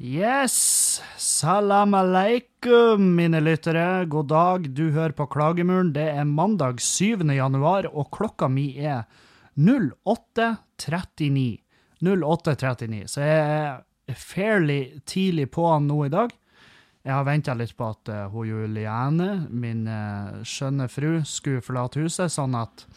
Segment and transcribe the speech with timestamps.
[0.00, 1.02] Yes!
[1.16, 4.06] Salam aleikum, mine lyttere.
[4.08, 5.90] God dag, du hører på Klagemuren.
[5.92, 7.20] Det er mandag 7.
[7.36, 9.04] januar, og klokka mi er
[9.60, 11.60] 08.39.
[12.00, 16.32] 08.39, så jeg er fairly tidlig på nå i dag.
[17.04, 22.00] Jeg har venta litt på at uh, hun Juliane, min uh, skjønne fru, skulle forlate
[22.00, 22.88] huset, sånn at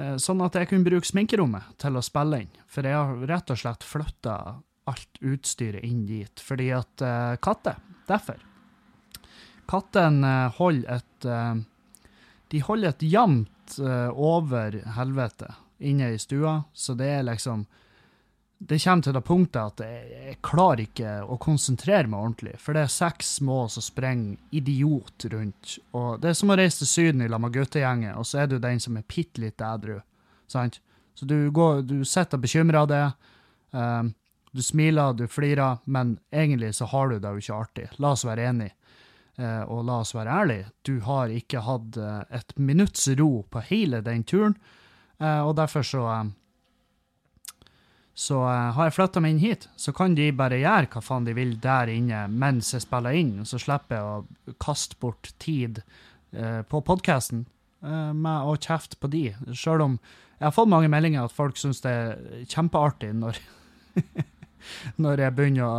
[0.00, 2.62] uh, Sånn at jeg kunne bruke sminkerommet til å spille inn.
[2.72, 6.40] For jeg har rett og slett flytta alt utstyret inn dit.
[6.40, 8.40] Fordi at uh, katter Derfor.
[9.70, 11.54] Kattene uh, holder et uh,
[12.52, 15.46] De holder et jevnt over helvete
[15.88, 17.62] inne i stua, så det er liksom
[18.58, 22.84] Det kommer til det punktet at jeg, klarer ikke å konsentrere meg ordentlig, for det
[22.84, 25.78] er seks små som springer idiot rundt.
[25.96, 28.52] Og det er som å reise til Syden i lag med guttegjengen, og så er
[28.52, 29.96] du den som er bitte litt edru.
[30.46, 30.78] Sant?
[31.14, 33.04] Så du, går, du sitter og av det.
[33.72, 34.14] Um,
[34.54, 37.86] du smiler, du flirer, men egentlig så har du det jo ikke artig.
[37.98, 38.76] La oss være enige.
[39.34, 43.64] Eh, og la oss være ærlige, du har ikke hatt eh, et minutts ro på
[43.66, 44.54] hele den turen,
[45.18, 46.06] eh, og derfor så
[48.14, 51.32] så har jeg flytta meg inn hit, så kan de bare gjøre hva faen de
[51.34, 55.80] vil der inne mens jeg spiller inn, så slipper jeg å kaste bort tid
[56.30, 57.40] på podkasten
[57.82, 59.98] med å kjefte på de, sjøl om
[60.38, 63.42] jeg har fått mange meldinger at folk syns det er kjempeartig når
[64.96, 65.78] når jeg begynner å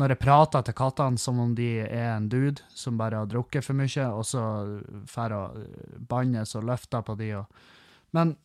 [0.00, 3.64] Når jeg prater til kattene som om de er en dude som bare har drukket
[3.66, 4.42] for mye, og så
[5.10, 5.40] får å
[6.08, 7.44] bannes og løfter på de og
[8.16, 8.36] Men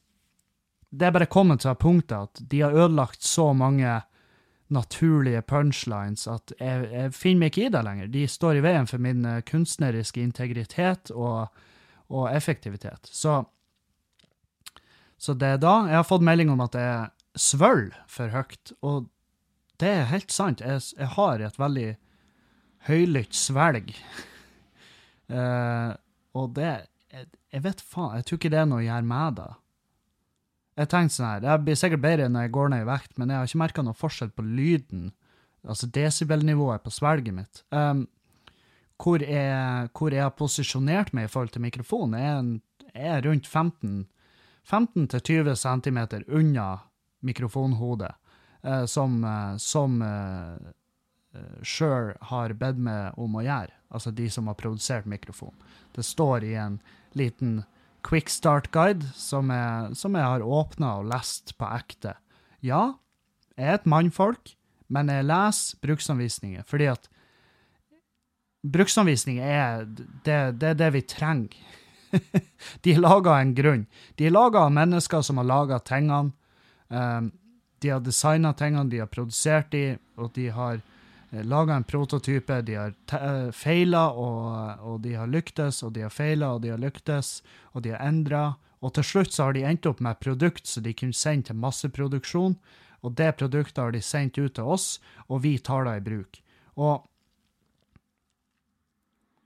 [0.90, 4.02] det er bare kommet til det punktet at de har ødelagt så mange
[4.74, 8.12] naturlige punchlines at jeg, jeg finner meg ikke i det lenger.
[8.14, 11.52] De står i veien for min kunstneriske integritet og,
[12.10, 13.10] og effektivitet.
[13.12, 13.44] Så,
[15.18, 18.74] så det er da jeg har fått melding om at jeg svølger for høyt.
[18.82, 19.06] Og
[19.82, 20.64] det er helt sant.
[20.64, 21.90] Jeg, jeg har et veldig
[22.88, 23.94] høylytt svelg.
[25.32, 25.92] uh,
[26.40, 26.72] og det
[27.16, 29.52] jeg, jeg, vet faen, jeg tror ikke det er noe å gjøre med det.
[30.76, 33.32] Jeg tenkte sånn her, Det blir sikkert bedre når jeg går ned i vekt, men
[33.32, 35.06] jeg har ikke merka noe forskjell på lyden,
[35.64, 37.62] altså desibelnivået på svelget mitt.
[37.72, 38.04] Um,
[39.00, 44.04] hvor, jeg, hvor jeg har posisjonert meg i forhold til mikrofonen, er, er rundt 15
[44.66, 46.80] 15-20 cm unna
[47.20, 48.12] mikrofonhodet.
[48.66, 50.58] Eh, som, eh, som uh,
[51.62, 55.54] sjøl har bedt meg om å gjøre, altså de som har produsert mikrofon.
[55.94, 56.80] Det står i en
[57.14, 57.60] liten
[58.08, 59.52] quick start-guide som,
[59.94, 62.16] som, jeg har åpna og lest på ekte.
[62.64, 62.96] Ja,
[63.54, 64.56] jeg er et mannfolk,
[64.88, 67.10] men jeg leser bruksanvisninger fordi at
[68.66, 69.88] bruksanvisninger er
[70.26, 71.58] det, det, det vi trenger.
[72.86, 73.88] de er laga av en grunn.
[74.16, 76.32] De er laga av mennesker som har laga tingene.
[76.88, 77.34] Um,
[77.86, 82.58] de har designa tingene, de har produsert de, og de har eh, laga en prototype.
[82.66, 86.72] De har eh, feila, og, og, de har lyktes, og de har feila, og de
[86.74, 87.44] har lyktes,
[87.78, 88.56] og de har endra.
[88.82, 91.52] Og til slutt så har de endt opp med et produkt som de kunne sende
[91.52, 92.58] til masseproduksjon.
[93.06, 94.96] Og det produktet har de sendt ut til oss,
[95.30, 96.42] og vi tar det i bruk.
[96.82, 97.06] Og,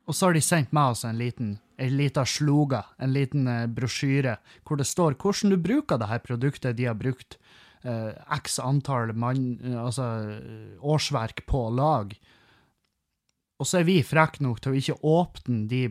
[0.07, 3.67] og så har de sendt med oss en liten en liten sloga, en liten eh,
[3.67, 7.38] brosjyre, hvor det står hvordan du bruker det her produktet de har brukt
[7.83, 10.09] x antall mann, altså,
[10.83, 12.15] årsverk på lag.
[13.59, 15.81] Og så er vi frekke nok til å ikke åpne de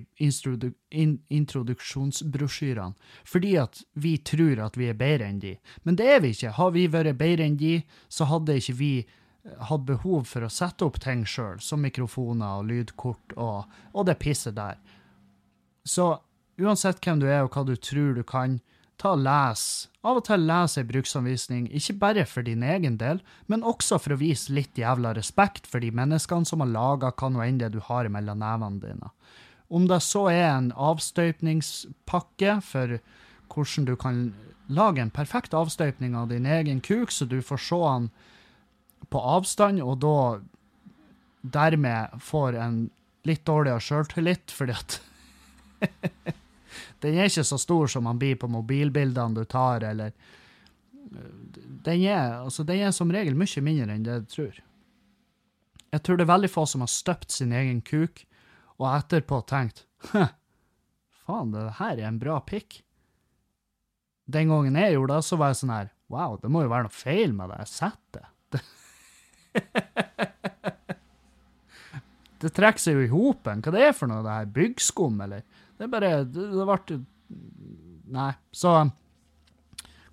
[0.96, 2.96] in introduksjonsbrosjyrene,
[3.28, 5.52] fordi at vi tror at vi er bedre enn de.
[5.84, 6.54] Men det er vi ikke.
[6.56, 7.74] Har vi vært bedre enn de,
[8.08, 12.62] så hadde ikke vi eh, hatt behov for å sette opp ting sjøl, som mikrofoner
[12.62, 14.80] og lydkort og, og det pisset der.
[15.84, 16.14] Så
[16.56, 18.62] uansett hvem du er og hva du tror du kan,
[18.98, 19.62] ta og les.
[20.02, 24.14] Av og til les ei bruksanvisning, ikke bare for din egen del, men også for
[24.14, 27.72] å vise litt jævla respekt for de menneskene som har laga hva nå enn det
[27.74, 29.12] du har mellom nevene dine.
[29.68, 32.98] Om det så er en avstøypningspakke for
[33.52, 34.22] hvordan du kan
[34.68, 38.10] lage en perfekt avstøypning av din egen kuk, så du får se den
[39.12, 40.18] på avstand, og da
[41.42, 42.80] dermed får en
[43.28, 45.00] litt dårligere sjøltillit, fordi at
[47.04, 50.14] Den er ikke så stor som man blir på mobilbildene du tar, eller
[51.84, 54.58] den er, altså, den er som regel mye mindre enn det du tror.
[55.88, 58.26] Jeg tror det er veldig få som har støpt sin egen kuk,
[58.78, 59.86] og etterpå tenkt
[61.28, 62.82] faen, det her er en bra pikk.
[64.28, 66.86] Den gangen jeg gjorde det, så var jeg sånn her Wow, det må jo være
[66.86, 67.58] noe feil med det.
[67.66, 68.62] Jeg setter det.
[72.40, 73.60] det trekker seg jo i hopen.
[73.60, 74.48] Hva det er for noe, det her?
[74.54, 75.42] Byggskum, eller?
[75.78, 76.98] Det er bare Det, ble
[78.08, 78.32] Nei.
[78.52, 78.72] Så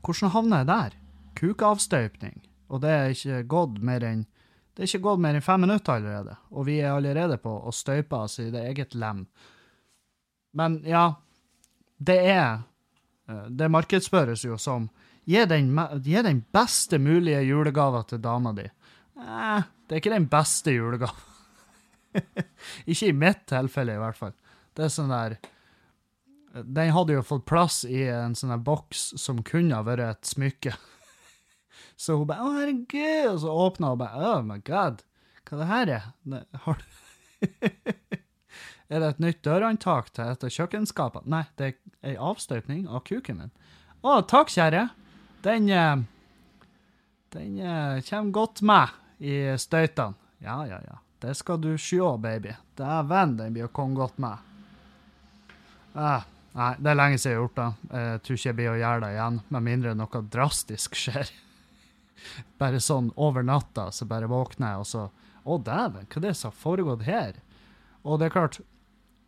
[0.06, 0.96] hvordan havner jeg der?
[1.40, 2.42] Kukavstøypning.
[2.70, 4.26] Og det er ikke gått mer enn
[4.76, 7.72] Det er ikke gått mer enn fem minutter allerede, og vi er allerede på å
[7.72, 9.22] støype oss i det eget lem.
[10.52, 11.14] Men ja,
[11.98, 12.60] det er
[13.30, 14.90] eh, Det markedsføres jo som
[15.26, 15.72] Gi den,
[16.04, 18.68] den beste mulige julegava til dama di.
[19.18, 21.16] Nei, det er ikke den beste julegava.
[22.92, 24.36] ikke i mitt tilfelle, i hvert fall.
[24.78, 25.40] Det er sånn der
[26.64, 30.76] Den hadde jo fått plass i en sånn boks som kunne ha vært et smykke.
[32.00, 35.04] Så hun bare 'Å, herregud', og så åpna hun bare 'Oh my God',
[35.48, 36.08] hva det her er?
[36.66, 36.86] Har du
[38.90, 41.26] Er det et nytt dørhåndtak til et av kjøkkenskapene?
[41.32, 43.54] Nei, det er ei avstøpning av kuken min.
[44.06, 44.90] Å, takk, kjære.
[45.46, 46.04] Den eh,
[47.34, 50.16] Den eh, kommer godt med i støytene.
[50.40, 51.00] Ja, ja, ja.
[51.20, 52.54] Det skal du sjå, baby.
[52.78, 54.38] Dæven, den blir å komme godt med.
[55.96, 57.98] Ah, nei, det er lenge siden jeg har gjort det.
[58.00, 61.34] Jeg tror ikke jeg blir å gjøre det igjen, med mindre noe drastisk skjer.
[62.62, 65.06] Bare sånn over natta, så bare våkner jeg, og så
[65.46, 67.36] Å, dæven, hva er det som har foregått her?
[68.02, 68.56] Og det er klart,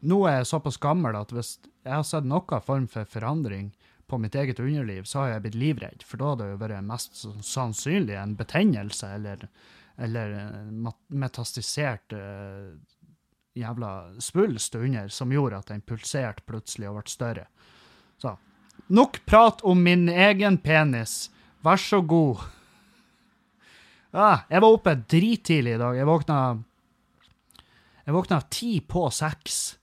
[0.02, 3.68] nå er jeg såpass gammel at hvis jeg har sett noen form for forandring
[4.10, 6.88] på mitt eget underliv, så har jeg blitt livredd, for da hadde det jo vært
[6.88, 9.46] mest sannsynlig en betennelse eller,
[10.08, 12.74] eller en metastisert eh,
[13.58, 13.92] jævla
[14.24, 17.48] svulst under som gjorde at den pulserte plutselig og ble større.
[18.22, 18.36] Så
[18.94, 21.28] nok prat om min egen penis.
[21.66, 22.46] Vær så god.
[24.14, 25.98] Ah, jeg var oppe drittidlig i dag.
[25.98, 26.40] Jeg våkna
[28.08, 29.78] Jeg våkna ti på seks.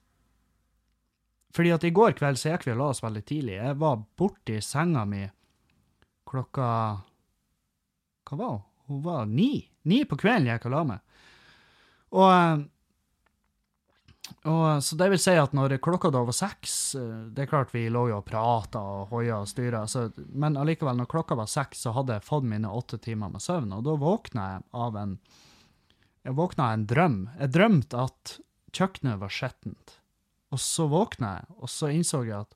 [1.55, 3.59] Fordi at i går kveld så gikk vi og la oss veldig tidlig.
[3.59, 5.23] Jeg var borti senga mi
[6.25, 6.69] klokka
[8.25, 8.63] Hva var hun?
[8.85, 9.67] Hun var ni.
[9.85, 10.99] Ni på kvelden jeg gikk og la meg.
[12.15, 12.65] Og, eh,
[14.45, 17.73] og Så det vil si at når klokka da var seks eh, Det er klart
[17.73, 19.85] vi lå jo og prata og hoia og styra,
[20.33, 23.73] men allikevel, når klokka var seks, så hadde jeg fått mine åtte timer med søvn,
[23.73, 25.17] og da våkna jeg av en
[26.25, 27.17] Jeg våkna av en drøm.
[27.37, 28.37] Jeg drømte at
[28.73, 29.99] kjøkkenet var skittent.
[30.49, 32.55] Og så våkna jeg, og så innså jeg at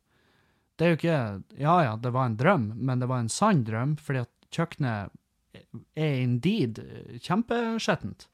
[0.79, 1.19] det er jo ikke
[1.59, 5.11] Ja ja, det var en drøm, men det var en sann drøm, fordi at kjøkkenet
[5.97, 6.79] er indeed
[7.25, 8.27] kjempeskjettent.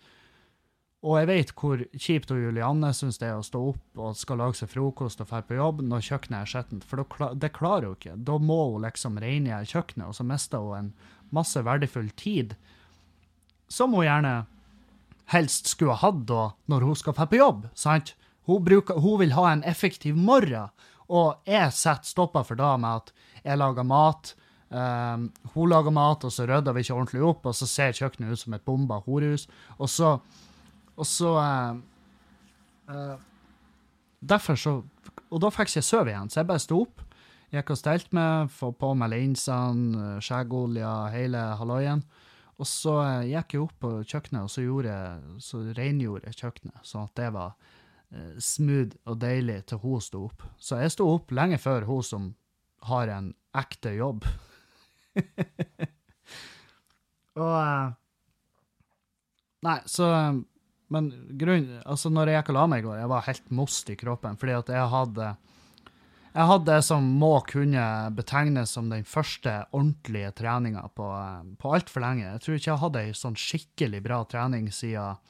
[1.05, 4.39] Og jeg vet hvor kjipt og Julianne syns det er å stå opp og skal
[4.41, 7.03] lage seg frokost og dra på jobb når kjøkkenet er skjettent, for
[7.37, 8.15] det klarer hun ikke.
[8.25, 10.91] Da må hun liksom rengjøre kjøkkenet, og så mister hun en
[11.35, 12.55] masse verdifull tid,
[13.69, 14.35] som hun gjerne
[15.33, 18.15] helst skulle ha hatt da når hun skal dra på jobb, sant?
[18.45, 20.73] Hun, bruker, hun vil ha en effektiv morgen,
[21.05, 23.13] og jeg setter stopper for da med at
[23.45, 24.33] jeg lager mat,
[24.75, 28.33] Um, hun lager mat, og så rydder vi ikke ordentlig opp, og så ser kjøkkenet
[28.33, 29.45] ut som et bomba horehus,
[29.77, 30.09] og så
[30.95, 31.77] og så uh,
[32.89, 33.15] eh,
[34.25, 34.83] Derfor så
[35.29, 37.01] Og da fikk ikke jeg sove igjen, så jeg bare sto opp.
[37.53, 42.01] Gikk og stelte meg, få på meg linsene, skjeggolja, hele halloien.
[42.55, 44.95] Og så eh, gikk jeg opp på kjøkkenet, og så, gjorde
[45.43, 47.51] så rengjorde jeg kjøkkenet, sånn at det var
[48.15, 50.39] uh, smooth og deilig til hun sto opp.
[50.57, 52.31] Så jeg sto opp lenge før hun som
[52.87, 54.21] har en ekte jobb.
[57.43, 57.93] og uh,
[59.65, 60.05] Nei, så
[60.95, 61.09] Men
[61.39, 63.97] grunn, altså når jeg gikk og la meg i går, jeg var helt most i
[63.99, 65.33] kroppen, fordi at jeg hadde
[66.35, 71.71] jeg hadde det som må kunne betegnes som den første ordentlige treninga på, eh, på
[71.77, 72.25] altfor lenge.
[72.25, 75.21] Jeg tror ikke jeg hadde ei sånn skikkelig bra trening siden,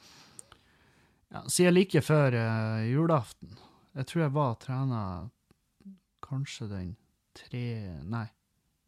[1.30, 3.54] ja, siden like før uh, julaften.
[3.94, 5.02] Jeg tror jeg var trena
[6.26, 6.90] kanskje den
[7.38, 7.64] tre
[8.02, 8.26] Nei,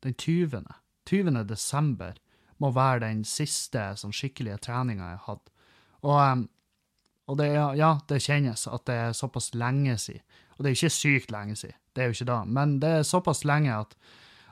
[0.02, 0.66] den 20.
[1.06, 1.42] 20.
[1.46, 2.18] desember
[2.58, 5.54] må være den siste sånn skikkelige treninga jeg hadde.
[6.02, 6.48] Og, em,
[7.28, 10.24] og det, ja, det kjennes at det er såpass lenge siden.
[10.56, 13.04] Og det er ikke sykt lenge siden, det er jo ikke da, men det er
[13.06, 13.92] såpass lenge at,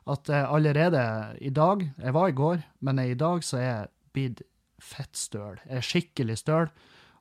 [0.06, 1.02] at allerede
[1.42, 4.42] i dag Jeg var i går, men i dag så er jeg blitt
[4.78, 5.58] fettstøl.
[5.66, 6.70] Jeg er skikkelig støl,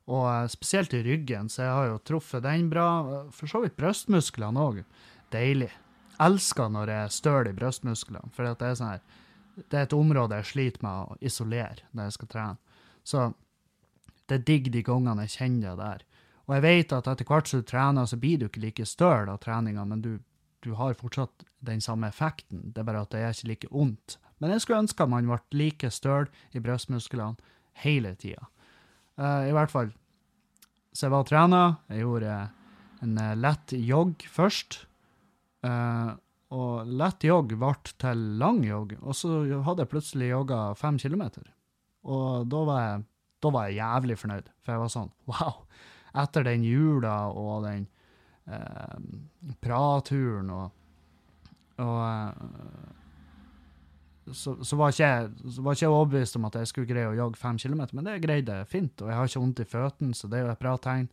[0.05, 2.87] og eh, spesielt i ryggen, så jeg har jo truffet den bra.
[3.33, 4.83] For så vidt brystmusklene òg.
[5.33, 5.71] Deilig.
[6.21, 9.05] Elsker når jeg er støl i brystmusklene, for det er sånn her
[9.55, 12.79] det er et område jeg sliter med å isolere når jeg skal trene.
[13.05, 13.25] Så
[14.29, 16.05] det er digg de gangene jeg kjenner det der.
[16.45, 19.31] Og jeg vet at etter hvert som du trener, så blir du ikke like støl
[19.31, 20.11] av treninga, men du,
[20.65, 22.69] du har fortsatt den samme effekten.
[22.73, 24.17] Det er bare at det er ikke like vondt.
[24.41, 27.53] Men jeg skulle ønske man ble like støl i brystmusklene
[27.85, 28.49] hele tida.
[29.17, 29.93] Uh, I hvert fall.
[30.95, 31.63] Så jeg var og trena.
[31.91, 32.35] Jeg gjorde
[33.03, 34.85] en eh, lett jogg først.
[35.65, 36.15] Uh,
[36.55, 41.49] og lett jogg ble til lang jogg, og så hadde jeg plutselig jogga fem kilometer.
[42.05, 43.03] Og da var, jeg,
[43.45, 45.61] da var jeg jævlig fornøyd, for jeg var sånn wow.
[46.15, 47.87] Etter den jula og den
[48.47, 48.99] eh,
[49.63, 50.85] praturen og,
[51.83, 52.93] og eh,
[54.31, 55.27] så, så, var ikke jeg,
[55.61, 58.15] var ikke jeg overbevist om at jeg skulle greie å jogge fem kilometer, men det
[58.23, 60.63] greide jeg fint, og jeg har ikke vondt i føttene, så det er jo et
[60.63, 61.09] bra tegn.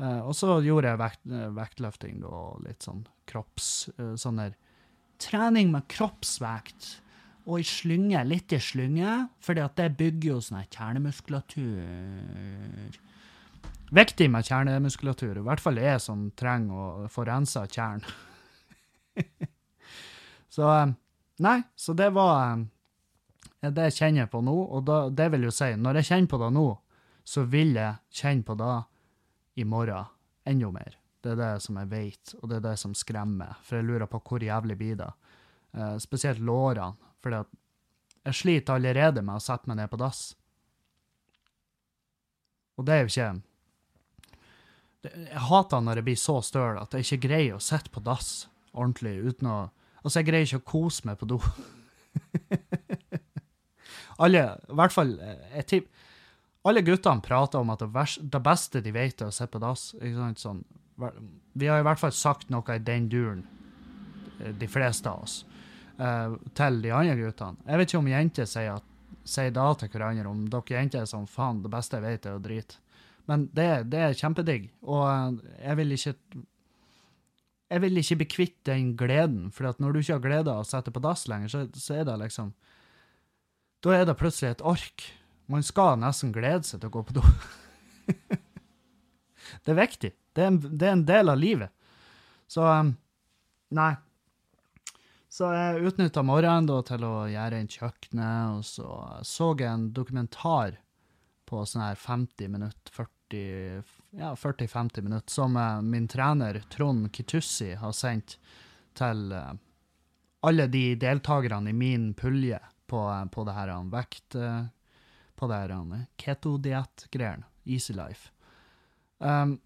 [0.00, 1.22] Eh, og så gjorde jeg vekt,
[1.56, 3.70] vektløfting og litt sånn kropps...
[3.96, 4.58] Uh, sånn der
[5.20, 7.00] trening med kroppsvekt
[7.46, 12.98] og i slynge, litt i slynge, fordi at det bygger jo sånn kjernemuskulatur.
[13.90, 18.02] Viktig med kjernemuskulatur, i hvert fall jeg som trenger å få rensa tjern.
[20.56, 20.64] så
[21.40, 22.60] Nei, så det var
[23.60, 26.40] det kjenner jeg på nå, og da, det vil jo si, når jeg kjenner på
[26.40, 26.68] det nå,
[27.24, 28.76] så vil jeg kjenne på det
[29.60, 30.04] i morgen
[30.48, 30.96] enda mer.
[31.20, 34.08] Det er det som jeg vet, og det er det som skremmer, for jeg lurer
[34.08, 35.10] på hvor jævlig blir det.
[35.76, 40.22] Uh, spesielt lårene, for jeg sliter allerede med å sette meg ned på dass.
[42.78, 43.30] Og det er jo ikke
[45.10, 48.48] Jeg hater når jeg blir så støl at jeg ikke greier å sitte på dass
[48.72, 49.58] ordentlig uten å
[50.00, 51.36] Altså, jeg greier ikke å kose meg på do.
[54.24, 56.06] alle, i hvert fall jeg tipper
[56.68, 59.62] alle guttene prater om at det, vers, det, beste de vet, er å sitte på
[59.62, 59.90] dass.
[60.40, 60.62] Sånn,
[61.56, 63.46] vi har i hvert fall sagt noe i den duren,
[64.40, 65.40] eh, de fleste av oss,
[66.00, 67.60] uh, til de andre guttene.
[67.66, 68.86] Jeg vet ikke om jenter sier,
[69.24, 72.38] sier da til hverandre, om dere jenter er sånn faen, det beste jeg vet, er
[72.38, 72.80] å drite.
[73.30, 76.16] Men det, det er kjempedigg, og uh, jeg vil ikke
[77.70, 80.66] jeg vil ikke bli kvitt den gleden, for når du ikke har glede av å
[80.66, 82.50] sette på dass lenger, så, så er det liksom
[83.84, 85.06] Da er det plutselig et ork
[85.50, 87.22] man skal nesten glede seg til å gå på do.
[89.64, 90.10] det er viktig.
[90.34, 91.72] Det er, en, det er, en, del av livet.
[92.50, 92.92] Så um,
[93.74, 93.94] Nei.
[95.40, 98.86] Så jeg utnytta morgenen da til å gjøre inn kjøkkenet, og så
[99.24, 100.74] så jeg en dokumentar
[101.48, 107.70] på sånn her 50 minutter, 40 ja, 40-50 minutter, som uh, min trener Trond Kitussi
[107.80, 108.34] har sendt
[109.00, 109.54] til uh,
[110.44, 112.58] alle de deltakerne i min pulje
[112.90, 115.72] på, uh, på det her vekt på det her
[116.20, 117.46] keto-diett-greiene.
[117.64, 118.28] Easy Life.
[119.24, 119.56] Um,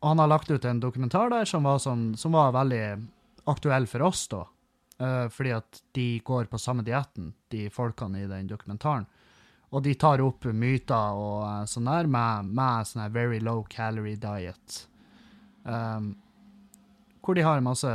[0.00, 3.04] og han har lagt ut en dokumentar der som var, sånn, som var veldig
[3.52, 4.46] aktuell for oss, da.
[5.00, 9.06] Uh, fordi at de går på samme dietten, de folkene i den dokumentaren.
[9.70, 13.62] Og de tar opp myter og uh, sånn der med, med sånn her very low
[13.70, 14.82] calorie diet.
[15.64, 16.12] Um,
[17.24, 17.94] hvor de har masse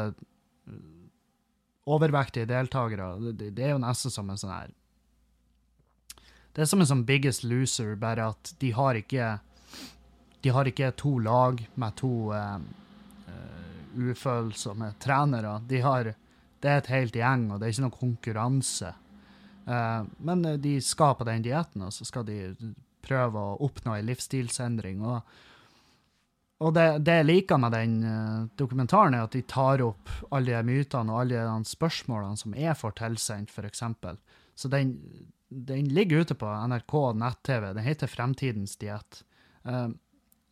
[1.86, 3.12] overvektige deltakere.
[3.34, 4.74] Det, det, er jo nesten som en sånn her
[6.56, 9.34] det er som en sånn Biggest Loser, bare at de har ikke
[10.40, 12.68] De har ikke to lag med to um,
[13.96, 15.58] ufølsomme trenere.
[15.68, 16.14] De har
[16.62, 18.94] Det er et helt gjeng, og det er ikke noe konkurranse.
[19.66, 22.40] Uh, men de skal på den dietten, og så skal de
[23.06, 25.04] prøve å oppnå en livsstilsendring.
[25.06, 25.22] og
[26.64, 30.64] og det, jeg liker med den uh, dokumentaren, er at de tar opp alle de
[30.64, 33.84] mytene og alle de spørsmålene som jeg får tilsendt, f.eks.
[34.56, 34.94] Så den,
[35.52, 37.74] den ligger ute på NRK nett-TV.
[37.76, 39.20] Den heter Fremtidens diett.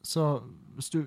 [0.03, 0.25] Så
[0.75, 0.99] hvis du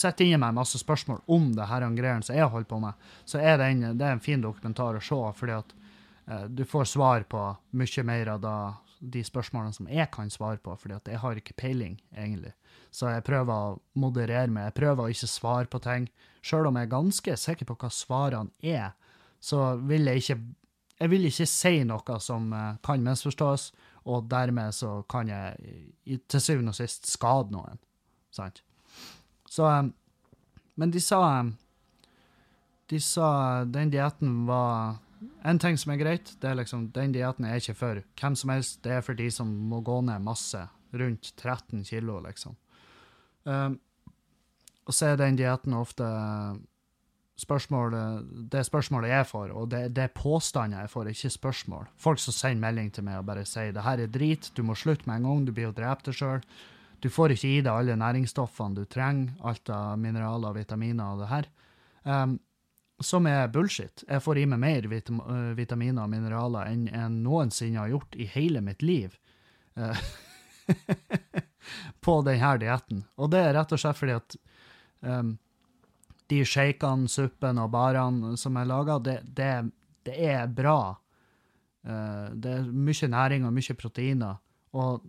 [0.00, 3.40] sitter inne med masse spørsmål om det her greiene som jeg holder på med, så
[3.40, 5.74] er den, det er en fin dokumentar å se, fordi at
[6.26, 7.42] eh, du får svar på
[7.78, 8.56] mye mer av da,
[8.98, 12.54] de spørsmålene som jeg kan svare på, fordi at jeg har ikke peiling, egentlig.
[12.90, 14.70] Så jeg prøver å moderere meg.
[14.70, 16.08] Jeg prøver å ikke svare på ting.
[16.42, 18.94] Sjøl om jeg er ganske sikker på hva svarene er,
[19.40, 20.40] så vil jeg ikke
[20.98, 23.68] jeg vil ikke si noe som uh, kan misforstås,
[24.10, 27.78] og dermed så kan jeg til syvende og sist skade noen.
[28.34, 28.64] Sant?
[29.48, 29.92] Så um,
[30.74, 31.56] Men de sa um,
[32.88, 34.98] De sa den dietten var
[35.42, 38.52] En ting som er greit, det er liksom den dietten er ikke for hvem som
[38.54, 38.78] helst.
[38.84, 40.60] Det er for de som må gå ned masse.
[40.94, 42.54] Rundt 13 kilo, liksom.
[43.42, 43.80] Um,
[44.86, 46.06] og så er den dietten ofte
[47.38, 51.90] spørsmålet, det spørsmålet jeg får, og det, det er påstander jeg får, ikke spørsmål.
[52.00, 54.74] Folk som sender melding til meg og bare sier det her er drit, du må
[54.78, 56.42] slutte med en gang, du blir jo drept deg sjøl.
[57.00, 61.30] Du får ikke i deg alle næringsstoffene du trenger, alt av mineraler vitaminer og det
[61.30, 61.48] her.
[62.02, 62.38] Um,
[63.00, 64.02] som er bullshit.
[64.08, 68.18] Jeg får i meg mer vitam uh, vitaminer og mineraler enn jeg noensinne har gjort
[68.18, 69.14] i hele mitt liv.
[69.78, 69.94] Uh,
[72.04, 73.04] på denne dietten.
[73.16, 74.36] Og det er rett og slett fordi at
[75.06, 75.36] um,
[76.28, 79.52] de shakene, suppen og barene som jeg lager, det, det,
[80.08, 80.80] det, er bra.
[81.86, 84.42] Uh, det er mye næring og mye proteiner,
[84.74, 85.06] og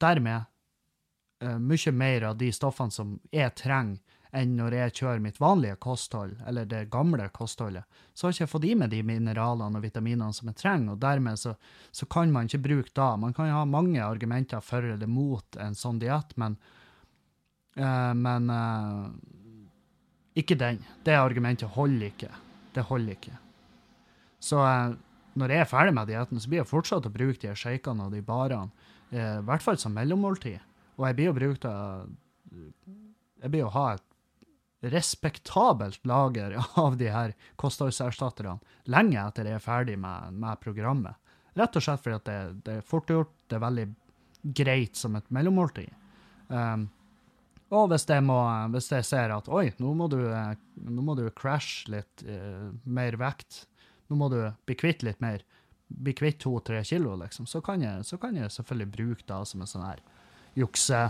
[0.00, 0.50] dermed
[1.44, 4.00] uh, mye mer av de stoffene som jeg trenger,
[4.34, 7.84] enn når jeg kjører mitt vanlige kosthold, eller det gamle kostholdet.
[8.14, 11.02] Så har jeg ikke fått i meg de mineralene og vitaminene som jeg trenger, og
[11.04, 11.52] dermed så,
[11.94, 13.12] så kan man ikke bruke da.
[13.20, 16.58] Man kan ha mange argumenter for eller mot en sånn diett, men,
[17.78, 18.50] uh, men
[20.34, 20.82] ikke den.
[21.06, 22.34] Det argumentet holder ikke.
[22.74, 23.38] Det holder ikke.
[24.42, 24.98] Så, uh,
[25.38, 28.14] når jeg er ferdig med dietten, så blir jeg fortsatt å bruke de shakene og
[28.14, 30.58] de barene, i hvert fall som mellommåltid.
[30.96, 32.10] Og jeg blir å brukt av
[33.42, 34.10] Jeg blir jo ha et
[34.92, 38.58] respektabelt lager av de her kostholdserstatterne
[38.92, 41.16] lenge etter jeg er ferdig med, med programmet.
[41.54, 43.86] Rett og slett fordi det, det er fort gjort, det er veldig
[44.58, 45.92] greit som et mellommåltid.
[46.48, 46.88] Um,
[47.74, 48.36] og hvis jeg, må,
[48.74, 53.16] hvis jeg ser at oi, nå må du, nå må du crashe litt uh, mer
[53.18, 53.64] vekt,
[54.10, 55.46] nå må du bli kvitt litt mer,
[55.88, 59.64] bli kvitt to-tre kilo, liksom, så kan, jeg, så kan jeg selvfølgelig bruke det som
[59.64, 60.04] en sånn her
[60.58, 61.08] jukse,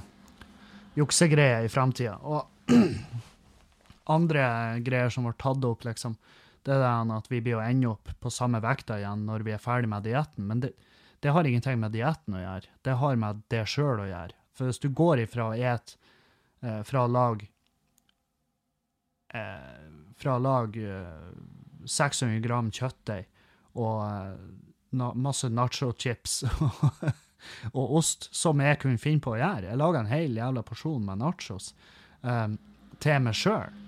[0.95, 2.17] juksegreier i framtida.
[2.23, 2.73] Og
[4.17, 4.47] andre
[4.85, 6.17] greier som ble tatt opp, liksom,
[6.65, 9.63] det er at vi blir å ende opp på samme vekta igjen når vi er
[9.63, 10.47] ferdig med dietten.
[10.49, 10.73] Men det,
[11.21, 12.73] det har ingenting med dietten å gjøre.
[12.85, 14.39] Det har med det sjøl å gjøre.
[14.57, 15.97] For hvis du går ifra å et
[16.63, 17.43] eh, fra lag
[19.35, 19.87] eh,
[20.21, 21.33] Fra lag eh,
[21.85, 23.27] 600 gram kjøttdeig
[23.75, 24.37] og eh,
[24.95, 26.45] na masse nacho-chips
[27.73, 29.71] og ost, som jeg kunne finne på å gjøre.
[29.71, 31.73] Jeg laga en hel jævla porsjon med nachos
[32.23, 32.57] um,
[33.03, 33.81] til meg sjøl.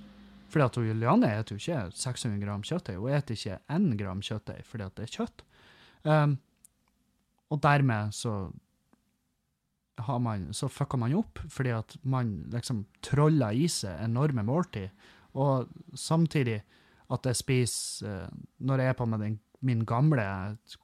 [0.53, 4.69] Fordi at Julianne spiser jo ikke 600 gram kjøttdeig, hun spiser ikke 1 gram kjøttdeig
[4.69, 5.45] fordi at det er kjøtt.
[6.07, 6.39] Um,
[7.53, 8.37] og dermed så
[10.07, 14.91] har man, så fucker man opp, fordi at man liksom troller i seg enorme måltid.
[15.37, 16.61] Og samtidig
[17.13, 20.25] at jeg spiser Når jeg er på med den, min gamle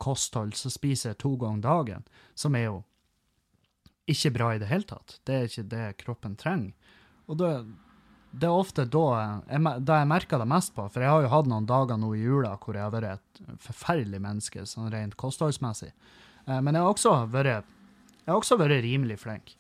[0.03, 2.81] kosthold, så spiser jeg to ganger dagen, som er jo
[4.11, 5.19] ikke bra i det hele tatt.
[5.27, 6.73] Det er ikke det kroppen trenger.
[7.31, 7.51] Og det,
[8.33, 11.33] det er ofte da jeg, da jeg merker det mest på, for jeg har jo
[11.33, 15.17] hatt noen dager nå i jula hvor jeg har vært et forferdelig menneske, sånn rent
[15.21, 15.93] kostholdsmessig.
[16.49, 17.69] Men jeg har også vært,
[18.25, 19.55] jeg har også vært rimelig flink.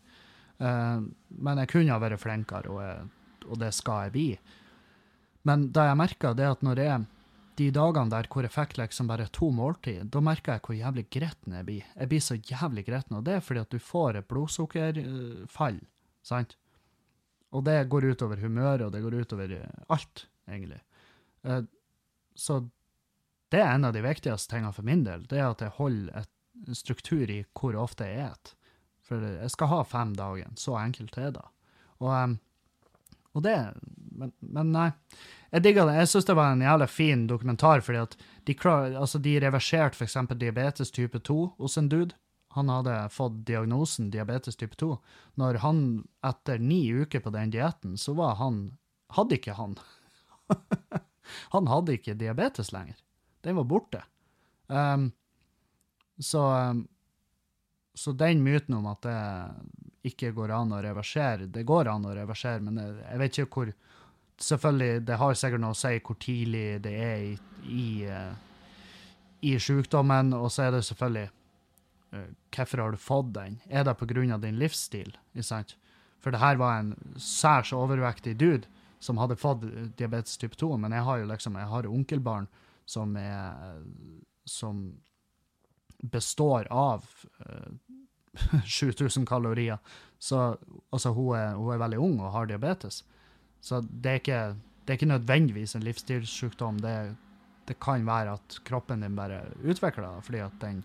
[0.58, 4.28] Men jeg kunne ha vært flinkere, og, jeg, og det skal jeg bli.
[5.46, 7.06] Men det jeg merker, det at når jeg
[7.62, 11.04] de dagene der hvor jeg fikk liksom bare to måltid, da merker jeg hvor jævlig
[11.14, 11.86] gretten jeg blir.
[11.94, 15.78] Jeg blir så jævlig gretten, og det er fordi at du får et blodsukkerfall,
[16.26, 16.56] sant?
[17.52, 19.54] Og det går utover humøret, og det går utover
[19.92, 20.80] alt, egentlig.
[22.34, 22.62] Så
[23.52, 26.22] det er en av de viktigste tingene for min del, det er at jeg holder
[26.22, 28.58] et struktur i hvor ofte jeg spiser.
[29.02, 31.42] For jeg skal ha fem dager, så enkelt er det.
[31.98, 32.36] Og
[33.32, 33.56] og det
[34.12, 34.90] Men, men nei.
[35.52, 35.94] Jeg digga det.
[35.96, 38.54] Jeg syns det var en jævlig fin dokumentar, fordi at de,
[39.00, 40.18] altså de reverserte f.eks.
[40.36, 42.14] diabetes type 2 hos en dude.
[42.52, 44.98] Han hadde fått diagnosen diabetes type 2.
[45.40, 45.80] Når han
[46.28, 48.76] etter ni uker på den dietten, så var han
[49.12, 49.74] Hadde ikke han.
[51.52, 52.96] han hadde ikke diabetes lenger.
[53.44, 53.98] Den var borte.
[54.72, 55.10] Um,
[56.16, 56.86] så um,
[57.94, 59.18] så den myten om at det
[60.06, 63.58] ikke går an å reversere, det går an å reversere, men jeg, jeg vet ikke
[63.58, 63.74] hvor
[64.42, 67.34] Selvfølgelig, det har sikkert noe å si hvor tidlig det er i,
[67.68, 68.32] i, uh,
[69.44, 71.28] i sykdommen, og så er det selvfølgelig
[72.16, 72.24] uh,
[72.56, 73.60] Hvorfor har du fått den?
[73.70, 74.38] Er det pga.
[74.42, 75.12] din livsstil?
[76.18, 78.66] For det her var en særs overvektig dude
[78.98, 79.62] som hadde fått
[79.98, 82.48] diabetes type 2, men jeg har jo liksom, jeg har onkelbarn
[82.86, 83.78] som er
[84.44, 84.96] som
[86.02, 87.06] består av
[88.66, 89.78] 7000 kalorier.
[90.18, 90.56] Så
[90.90, 93.02] altså, hun er, hun er, veldig ung og har diabetes.
[93.60, 94.40] Så det er ikke,
[94.82, 96.80] det er ikke nødvendigvis en livsstilssykdom.
[96.82, 97.16] Det,
[97.68, 100.84] det, kan være at kroppen din bare utvikler det fordi at den,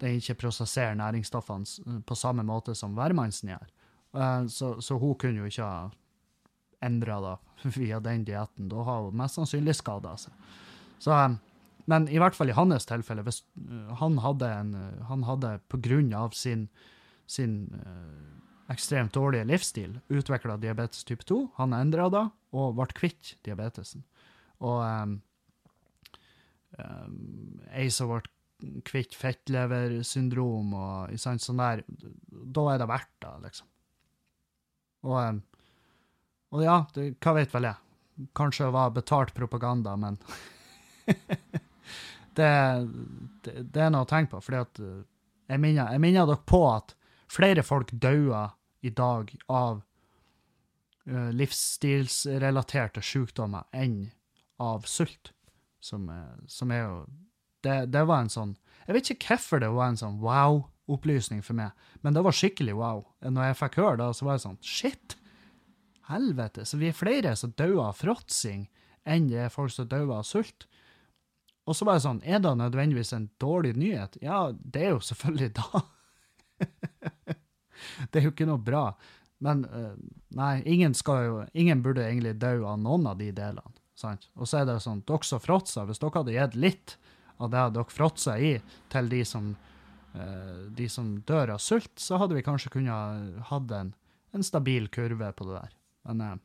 [0.00, 3.70] den ikke prosesserer næringsstoffene på samme måte som hvermannsen gjør.
[4.10, 5.90] Uh, så, så, hun kunne jo ikke ha
[6.82, 7.36] endra det
[7.78, 8.68] via den dietten.
[8.68, 10.34] Da har hun mest sannsynlig skada seg.
[11.00, 11.38] Så um,
[11.90, 15.54] men i hvert fall i hans tilfelle, hvis uh, han hadde, en, uh, han hadde
[15.72, 16.66] på grunn av sin,
[17.30, 18.40] sin uh,
[18.70, 21.42] ekstremt dårlige livsstil utvikla diabetes type 2.
[21.58, 24.04] Han endra det og ble kvitt diabetesen.
[24.60, 25.16] Og um,
[26.78, 28.22] um, ei som ble
[28.84, 31.84] kvitt fettleversyndrom og sant, sånn der,
[32.28, 33.68] da er det verdt det, liksom.
[35.08, 35.40] Og, um,
[36.52, 37.86] og ja, det, hva vet vel jeg?
[38.36, 40.18] Kanskje det var betalt propaganda, men
[42.38, 42.54] det,
[43.44, 44.42] det, det, er noe å tenke på.
[44.44, 45.02] fordi at eh,
[45.50, 46.94] jeg minner, jeg minner dere på at
[47.30, 48.54] flere folk dauer
[48.86, 49.82] i dag av
[51.10, 54.06] uh, livsstilsrelaterte sykdommer enn
[54.62, 55.32] av sult,
[55.80, 56.06] som,
[56.48, 56.96] som er jo
[57.64, 58.50] det, det, var en sånn
[58.86, 62.76] Jeg vet ikke hvorfor det var en sånn wow-opplysning for meg, men det var skikkelig
[62.78, 63.02] wow.
[63.24, 65.16] Når jeg fikk høre det, så var det sånn Shit!
[66.10, 66.66] Helvete!
[66.66, 68.66] Så vi er flere som dauer av fråtsing
[69.08, 70.66] enn det er folk som dauer av sult.
[71.70, 74.16] Og så bare sånn, er det nødvendigvis en dårlig nyhet?
[74.24, 75.82] Ja, det er jo selvfølgelig da.
[78.10, 78.88] det er jo ikke noe bra.
[79.40, 79.94] Men uh,
[80.36, 83.78] nei, ingen, jo, ingen burde egentlig dø av noen av de delene.
[84.00, 84.26] Sant?
[84.34, 86.96] Og så er det sånn, dere som fråtser, hvis dere hadde gitt litt
[87.40, 88.52] av det dere fråtser i,
[88.92, 89.52] til de som,
[90.16, 93.94] eh, de som dør av sult, så hadde vi kanskje kunnet hatt en,
[94.36, 95.78] en stabil kurve på det der.
[96.08, 96.36] Men eh,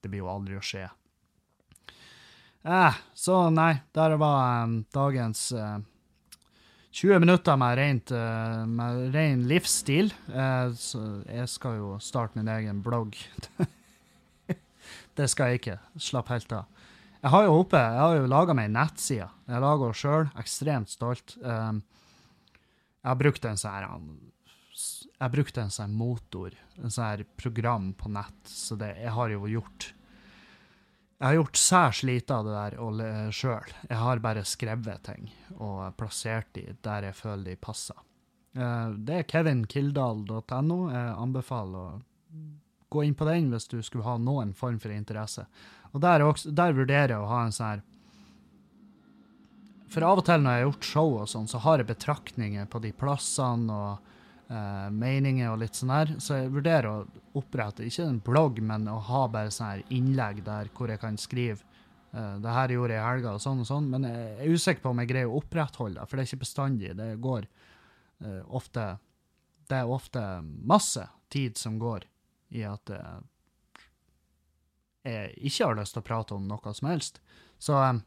[0.00, 0.88] det blir jo aldri å skje.
[2.62, 5.80] Eh, så nei, der var um, dagens uh,
[6.94, 10.12] 20 minutter med, rent, uh, med ren livsstil.
[10.30, 13.18] Uh, så jeg skal jo starte min egen blogg.
[15.18, 15.78] det skal jeg ikke.
[15.98, 16.68] Slapp helt av.
[17.22, 19.26] Jeg har jo oppe, jeg har jo laga meg ei nettside.
[19.50, 20.30] Jeg lager henne sjøl.
[20.42, 21.34] Ekstremt stolt.
[21.42, 21.82] Um,
[23.02, 23.88] jeg har brukt en sånn her
[25.18, 29.50] Jeg brukte en sånn motor, en sånn program på nett, så det Jeg har jo
[29.50, 29.88] gjort
[31.22, 33.68] Jeg har gjort særs lite av det der sjøl.
[33.86, 38.00] Jeg har bare skrevet ting og plassert de der jeg føler de passer.
[38.58, 40.78] Uh, det er kevinkildal.no.
[40.90, 42.00] Jeg anbefaler å
[42.90, 45.46] gå inn på den hvis du skulle ha noen form for interesse.
[45.92, 47.86] Og der, også, der vurderer jeg å ha en sånn her
[49.92, 52.66] For av og til når jeg har gjort show og sånn, så har jeg betraktninger
[52.72, 54.11] på de plassene og
[54.52, 56.14] eh, meninger og litt sånn her.
[56.22, 60.42] Så jeg vurderer å opprette, ikke en blogg, men å ha bare sånn her innlegg
[60.46, 61.60] der hvor jeg kan skrive
[62.12, 63.90] eh, det her gjorde jeg i helga, og sånn og sånn.
[63.92, 66.44] Men jeg er usikker på om jeg greier å opprettholde det, for det er ikke
[66.44, 66.94] bestandig.
[66.98, 68.92] Det går eh, ofte
[69.72, 72.04] Det er ofte masse tid som går
[72.52, 73.20] i at eh,
[75.02, 77.22] jeg ikke har lyst til å prate om noe som helst.
[77.62, 78.02] Så, um,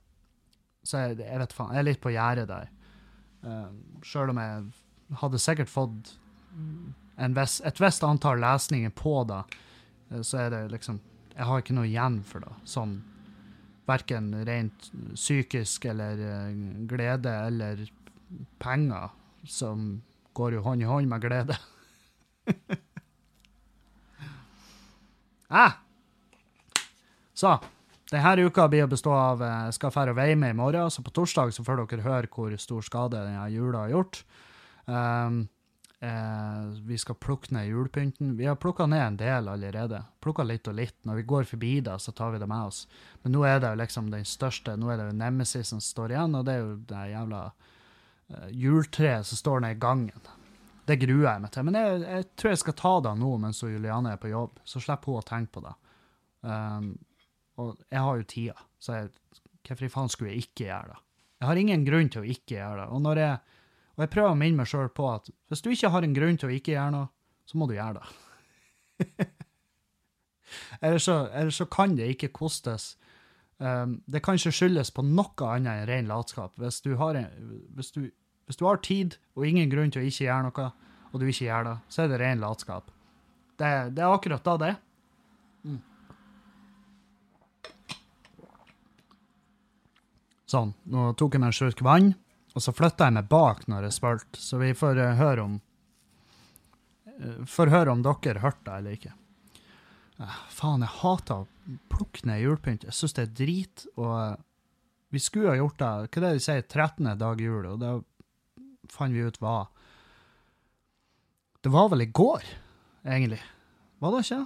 [0.85, 2.69] så jeg, jeg, vet faen, jeg er litt på gjerdet der.
[3.45, 3.71] Uh,
[4.05, 6.13] Sjøl om jeg hadde sikkert fått
[7.35, 9.41] viss, et visst antall lesninger på det,
[10.11, 11.01] uh, så er det liksom
[11.35, 12.53] Jeg har ikke noe igjen for det.
[12.63, 12.95] Sånn
[13.85, 16.51] verken rent psykisk eller uh,
[16.87, 17.85] glede eller
[18.59, 19.09] penger,
[19.43, 20.01] som
[20.35, 21.57] går jo hånd i hånd med glede.
[25.61, 25.75] ah!
[27.35, 27.57] Så
[28.11, 30.91] denne uka blir å bestå av Jeg eh, skal dra og veie meg i morgen,
[30.93, 34.21] så på torsdag så får dere høre hvor stor skade denne jula har gjort.
[34.85, 35.47] Um,
[36.05, 38.35] eh, vi skal plukke ned julepynten.
[38.37, 40.03] Vi har plukka ned en del allerede.
[40.23, 40.97] Plukka litt og litt.
[41.03, 42.85] Når vi går forbi det, så tar vi det med oss.
[43.23, 46.15] Men nå er det jo liksom den største, nå er det jo Nemesis som står
[46.15, 50.29] igjen, og det er jo det jævla eh, juletreet som står nede i gangen.
[50.85, 51.65] Det gruer jeg meg til.
[51.65, 54.83] Men jeg, jeg, tror jeg skal ta det nå mens Juliane er på jobb, så
[54.83, 55.73] slipper hun å tenke på det.
[56.45, 56.91] Um,
[57.57, 59.09] og jeg har jo tida, så jeg,
[59.65, 60.99] hvorfor i faen skulle jeg ikke gjøre det?
[61.41, 62.85] Jeg har ingen grunn til å ikke gjøre det.
[62.93, 63.54] Og, når jeg,
[63.95, 66.37] og jeg prøver å minne meg sjøl på at hvis du ikke har en grunn
[66.39, 67.07] til å ikke gjøre noe,
[67.47, 68.07] så må du gjøre det.
[70.85, 72.95] eller, så, eller så kan det ikke kostes.
[73.57, 76.57] Um, det kan ikke skyldes på noe annet enn ren latskap.
[76.59, 77.29] Hvis du, har en,
[77.77, 78.09] hvis, du,
[78.49, 80.67] hvis du har tid og ingen grunn til å ikke gjøre noe,
[81.13, 82.91] og du ikke gjør det, så er det ren latskap.
[83.55, 84.73] Det, det er akkurat da det.
[85.63, 85.79] Mm.
[90.51, 90.75] Sånn.
[90.91, 92.11] Nå tok jeg meg en slurk vann,
[92.55, 95.59] og så flytta jeg meg bak når jeg spilte, så vi får uh, høre om
[97.19, 99.13] uh, Får høre om dere hørte det eller ikke.
[100.15, 102.87] Uh, faen, jeg hater å plukke ned julepynt.
[102.87, 103.85] Jeg syns det er drit.
[103.99, 104.39] Og
[105.11, 106.63] vi skulle ha gjort det Hva er det de sier?
[106.63, 107.11] 13.
[107.19, 107.95] dag jul, og det
[108.93, 109.67] fant vi ut var
[111.63, 112.45] Det var vel i går,
[113.03, 113.41] egentlig.
[113.99, 114.41] Var det ikke?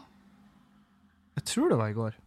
[1.40, 2.20] Jeg tror det var i går.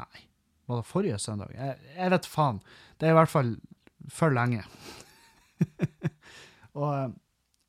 [0.00, 0.24] Nei.
[0.66, 1.52] Var det forrige søndag?
[1.54, 2.60] Jeg, jeg, vet faen.
[2.98, 3.54] Det er i hvert fall
[4.10, 4.64] for lenge.
[6.78, 7.12] og eh,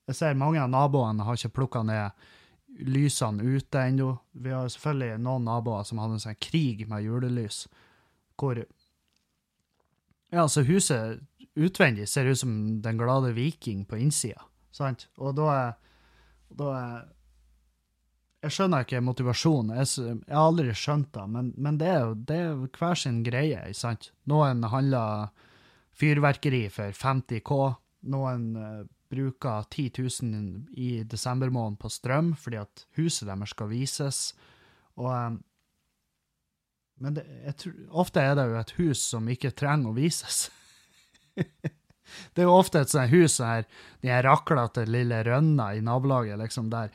[0.09, 2.25] jeg ser mange av naboene har ikke plukka ned
[2.85, 4.11] lysene ute ennå.
[4.31, 7.65] Vi har selvfølgelig noen naboer som hadde en sånn krig med julelys,
[8.39, 8.65] hvor
[10.33, 11.21] Ja, altså, huset
[11.55, 15.07] utvendig ser ut som Den glade viking på innsida, sant?
[15.15, 15.75] Og da er,
[16.49, 17.03] da er
[18.45, 19.73] jeg skjønner ikke motivasjonen.
[19.79, 23.61] Jeg, har aldri skjønt det, men, men det er jo er hver sin greie.
[23.73, 24.11] sant?
[24.29, 25.31] Noen handler
[25.95, 27.59] fyrverkeri for 50 K.
[28.11, 33.71] Noen uh, bruker 10 000 i desember måned på strøm fordi at huset deres skal
[33.71, 34.19] vises.
[34.99, 35.39] Og, um,
[37.03, 37.25] men det,
[37.61, 40.45] tror, ofte er det jo et hus som ikke trenger å vises.
[41.35, 43.67] det er jo ofte et sånt hus her,
[44.03, 46.93] de raklete lille rønna i nabolaget, liksom, der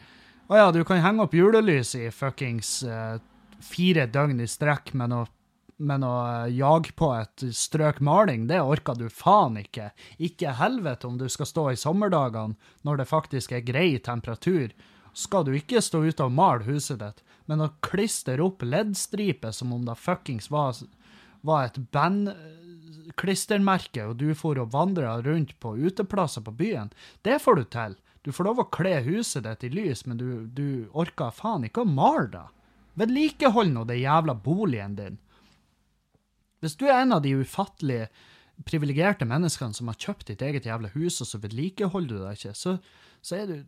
[0.50, 3.20] å ja, du kan henge opp julelys i fuckings uh,
[3.62, 5.28] fire døgn i strekk med noe,
[5.80, 8.46] med å jage på et strøk maling.
[8.50, 9.90] Det orker du faen ikke.
[10.20, 12.54] Ikke helvete om du skal stå i sommerdagene
[12.86, 14.68] når det faktisk er grei temperatur.
[15.16, 17.18] Skal du ikke stå ute og male huset ditt,
[17.50, 20.70] men å klistre opp leddstriper som om det fuckings var,
[21.42, 26.88] var et bandklistremerke, og du for og vandra rundt på uteplasser på byen,
[27.26, 27.92] det får du til.
[28.22, 31.80] Du får lov å kle huset ditt i lys, men du, du orker faen ikke
[31.82, 32.46] å male det.
[33.00, 35.16] Vedlikehold nå den jævla boligen din.
[36.60, 38.08] Hvis du er en av de ufattelige
[38.68, 42.56] privilegerte menneskene som har kjøpt ditt eget jævla hus, og så vedlikeholder du det ikke,
[42.56, 42.76] så,
[43.24, 43.58] så er du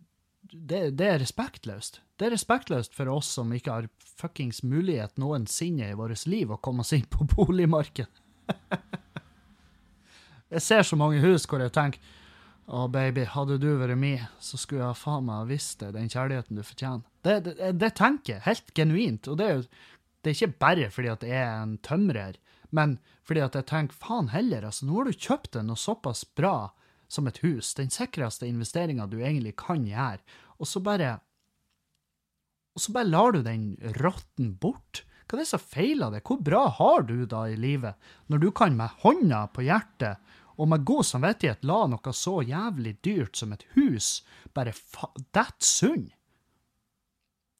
[0.42, 2.00] det, det, er respektløst.
[2.18, 6.58] Det er respektløst for oss som ikke har fuckings mulighet noensinne i vårt liv å
[6.60, 8.10] komme oss inn på boligmarkedet.
[10.52, 12.02] jeg ser så mange hus hvor jeg tenker
[12.66, 16.58] å, baby, hadde du vært med, så skulle jeg faen meg visst deg den kjærligheten
[16.58, 17.02] du fortjener.
[17.26, 19.28] Det, det, det tenker jeg, helt genuint.
[19.28, 19.64] Og det er jo
[20.22, 22.36] det er ikke bare fordi at jeg er en tømrer,
[22.72, 26.24] men fordi at jeg tenker faen heller, altså, nå har du kjøpt deg noe såpass
[26.36, 26.72] bra
[27.12, 30.22] som et hus, den sikreste investeringa du egentlig kan gjøre,
[30.58, 31.18] og så bare
[32.72, 35.02] Og så bare lar du den rotten bort.
[35.28, 36.22] Hva er det som feiler det?
[36.24, 37.98] Hvor bra har du da i livet,
[38.32, 40.16] når du kan med hånda på hjertet
[40.56, 44.22] og med god samvittighet la noe så jævlig dyrt som et hus
[44.56, 44.72] bare
[45.36, 46.08] dette sund?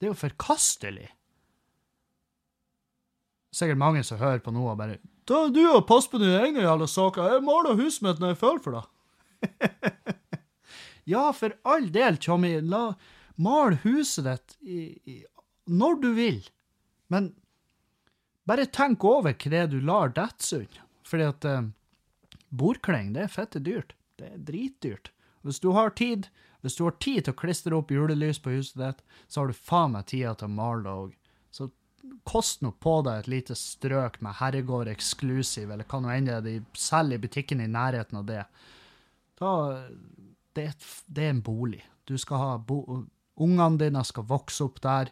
[0.00, 1.10] Det er jo forkastelig
[3.54, 6.64] sikkert mange som hører på nå og bare Ta du og pass på dine egne
[6.64, 7.36] jævla saker.
[7.36, 9.68] Jeg maler huset mitt når jeg føler for det.
[11.12, 12.56] ja, for all del, Tjommi.
[13.38, 15.14] Mal huset ditt i, i,
[15.70, 16.40] når du vil.
[17.06, 17.30] Men
[18.50, 20.82] bare tenk over hva du lar dette sund.
[21.06, 21.70] Fordi at eh,
[22.50, 23.94] bordkleng, det er fette dyrt.
[24.18, 25.12] Det er dritdyrt.
[25.46, 26.28] Hvis du har tid,
[26.66, 29.58] hvis du har tid til å klistre opp julelys på huset ditt, så har du
[29.70, 31.18] faen meg tida til å male det òg.
[32.26, 36.34] Kost nok på deg et lite strøk med Herregård Exclusive, eller hva nå enn det
[36.36, 38.44] er de selger i butikken i nærheten av det.
[39.38, 39.50] Da,
[40.54, 41.82] det, er et, det er en bolig.
[42.06, 42.82] Du skal ha bo,
[43.42, 45.10] Ungene dine skal vokse opp der.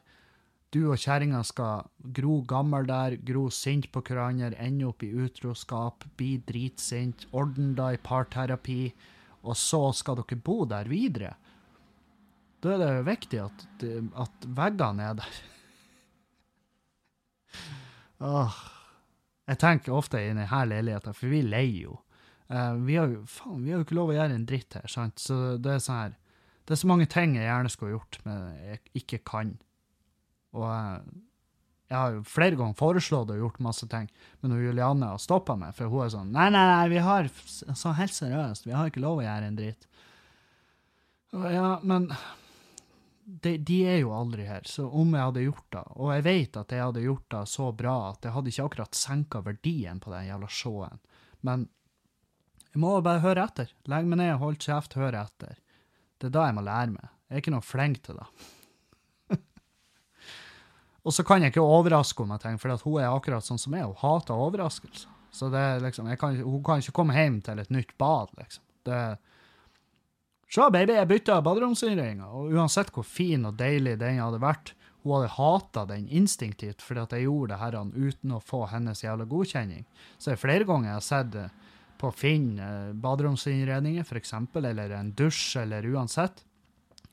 [0.71, 6.05] Du og kjerringa skal gro gammel der, gro sint på hverandre, ende opp i utroskap,
[6.19, 8.83] bli dritsint, ordne deg i parterapi,
[9.43, 11.33] og så skal dere bo der videre.
[12.61, 13.65] Da er det viktig at,
[14.21, 15.41] at veggene er der.
[18.27, 18.61] Åh.
[19.51, 21.97] Jeg tenker ofte i denne leiligheten, for vi leier jo.
[22.51, 25.19] Uh, vi, har faen, vi har jo ikke lov å gjøre en dritt her, sant?
[25.23, 26.15] Så det er sånn her
[26.67, 29.53] Det er så mange ting jeg gjerne skulle gjort, men jeg ikke kan.
[30.55, 30.99] Og uh,
[31.91, 34.07] jeg har jo flere ganger foreslått og gjort masse ting,
[34.43, 37.95] men Julianne har stoppa meg, for hun er sånn Nei, nei, nei, vi har så
[37.99, 39.89] helt seriøst, vi har ikke lov å gjøre en dritt.
[41.35, 42.07] Ja, men
[43.31, 46.57] de, de, er jo aldri her, så om jeg hadde gjort det, og jeg vet
[46.61, 50.13] at jeg hadde gjort det så bra at jeg hadde ikke akkurat senka verdien på
[50.13, 51.03] den jævla showen,
[51.47, 51.69] men
[52.71, 53.71] jeg må bare høre etter.
[53.91, 55.57] Legg meg ned, hold kjeft, høre etter.
[56.23, 57.09] Det er da jeg må lære meg.
[57.27, 58.27] Jeg er ikke noe flink til det.
[61.07, 63.89] og så kan jeg ikke overraske henne, tenker, for hun er akkurat sånn som meg,
[63.89, 65.11] hun hater overraskelser.
[65.35, 68.65] Så det er liksom, kan, hun kan ikke komme hjem til et nytt bad, liksom.
[68.87, 69.19] Det er
[70.51, 74.73] Se, baby, jeg bytta baderomsinnredninga, og uansett hvor fin og deilig den hadde vært,
[75.05, 79.05] hun hadde hata den instinktivt fordi at jeg gjorde det her uten å få hennes
[79.05, 79.87] jævla godkjenning.
[80.19, 81.39] Så det er flere ganger jeg har sett
[82.01, 86.43] på Finn eh, baderomsinnredninger, f.eks., eller en dusj, eller uansett,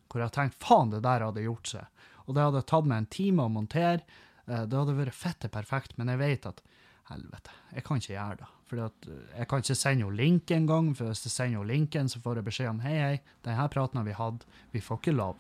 [0.08, 2.04] hvor jeg har tenkt faen, det der hadde gjort seg.
[2.26, 4.02] Og det hadde tatt meg en time å montere.
[4.47, 6.63] Eh, det hadde vært fette perfekt, men jeg vet at
[7.12, 8.54] helvete, jeg kan ikke gjøre det.
[8.67, 11.71] Fordi at eh, Jeg kan ikke sende henne link engang, for hvis jeg sender henne
[11.71, 15.01] linken, så får jeg beskjed om hei, hei, denne praten har vi hatt, vi får
[15.01, 15.38] ikke lov.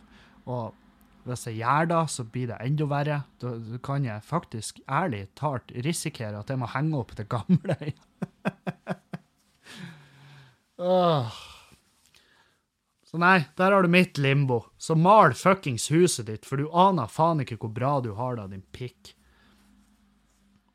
[0.47, 0.75] Og
[1.27, 3.19] hvis jeg gjør det, så blir det enda verre.
[3.43, 3.51] Da,
[3.83, 7.77] kan jeg faktisk ærlig talt risikere at jeg må henge opp det gamle.
[10.79, 11.27] oh.
[13.07, 14.65] Så nei, der har du mitt limbo.
[14.77, 18.49] Så mal fuckings huset ditt, for du aner faen ikke hvor bra du har det,
[18.51, 19.13] din pikk.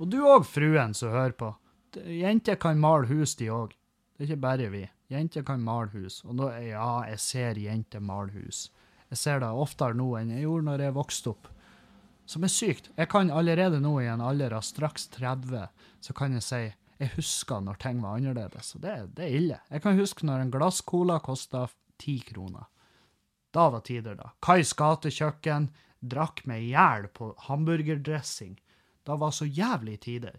[0.00, 1.50] Og du òg, fruen som hører på.
[1.96, 3.74] Jenter kan male hus, de òg.
[4.16, 4.82] Det er ikke bare vi.
[5.12, 6.20] Jenter kan male hus.
[6.24, 8.68] Og nå, ja, jeg ser jenter male hus.
[9.12, 11.48] Jeg ser det oftere nå enn jeg gjorde når jeg vokste opp.
[12.32, 12.88] Som er sykt.
[12.96, 15.66] Jeg kan allerede nå, i en alder av straks 30,
[16.00, 16.62] så kan jeg si
[17.02, 18.76] jeg husker når ting var annerledes.
[18.76, 19.58] Og det, det er ille.
[19.74, 21.64] Jeg kan huske når en glass cola kosta
[21.98, 22.68] ti kroner.
[23.52, 24.30] Da var tider, da.
[24.40, 25.68] Kais gatekjøkken
[26.00, 28.54] drakk meg i hjel på hamburgerdressing.
[29.04, 30.38] Da var så jævlig tider.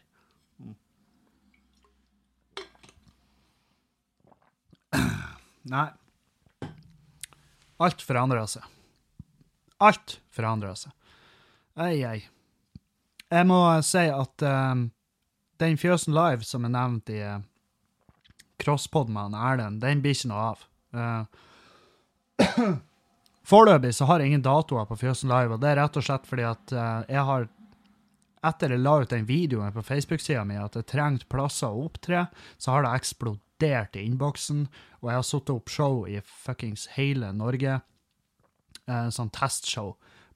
[5.74, 5.88] Nei.
[7.84, 8.68] Alt forandrer seg.
[9.84, 10.94] Alt forandrer seg.
[11.80, 12.20] Ei, ei.
[13.34, 14.86] Jeg må si at um,
[15.62, 17.42] den Fjøsen Live som er nevnt i uh,
[18.62, 20.66] Crosspod med Erlend, den blir ikke noe av.
[20.94, 21.24] Uh,
[23.50, 26.30] Foreløpig så har jeg ingen datoer på Fjøsen Live, og det er rett og slett
[26.30, 27.50] fordi at uh, jeg har
[28.44, 32.26] etter jeg la ut den videoen på Facebook-sida mi at jeg trengte plasser å opptre,
[32.60, 34.68] så har det eksplodert i innboksen,
[35.02, 37.80] og jeg har satt opp show i fuckings hele Norge.
[38.84, 39.94] Eh, sånn testshow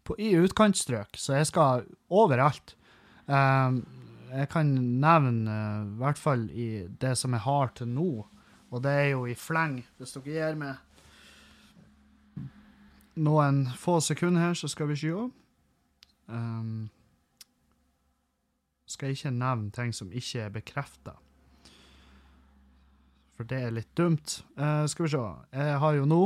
[0.08, 2.76] på, i utkantstrøk, så jeg skal overalt.
[3.28, 3.82] Um,
[4.32, 6.68] jeg kan nevne eh, i hvert fall i
[7.02, 8.12] det som jeg har til nå,
[8.72, 9.82] og det er jo i fleng.
[10.00, 10.84] Hvis dere gir meg
[13.18, 15.14] noen få sekunder her, så skal vi se.
[16.28, 16.90] Um,
[18.88, 21.18] skal ikke nevne ting som ikke er bekrefta.
[23.38, 24.40] For det er litt dumt.
[24.58, 25.26] Uh, skal vi se.
[25.54, 26.22] Jeg har jo nå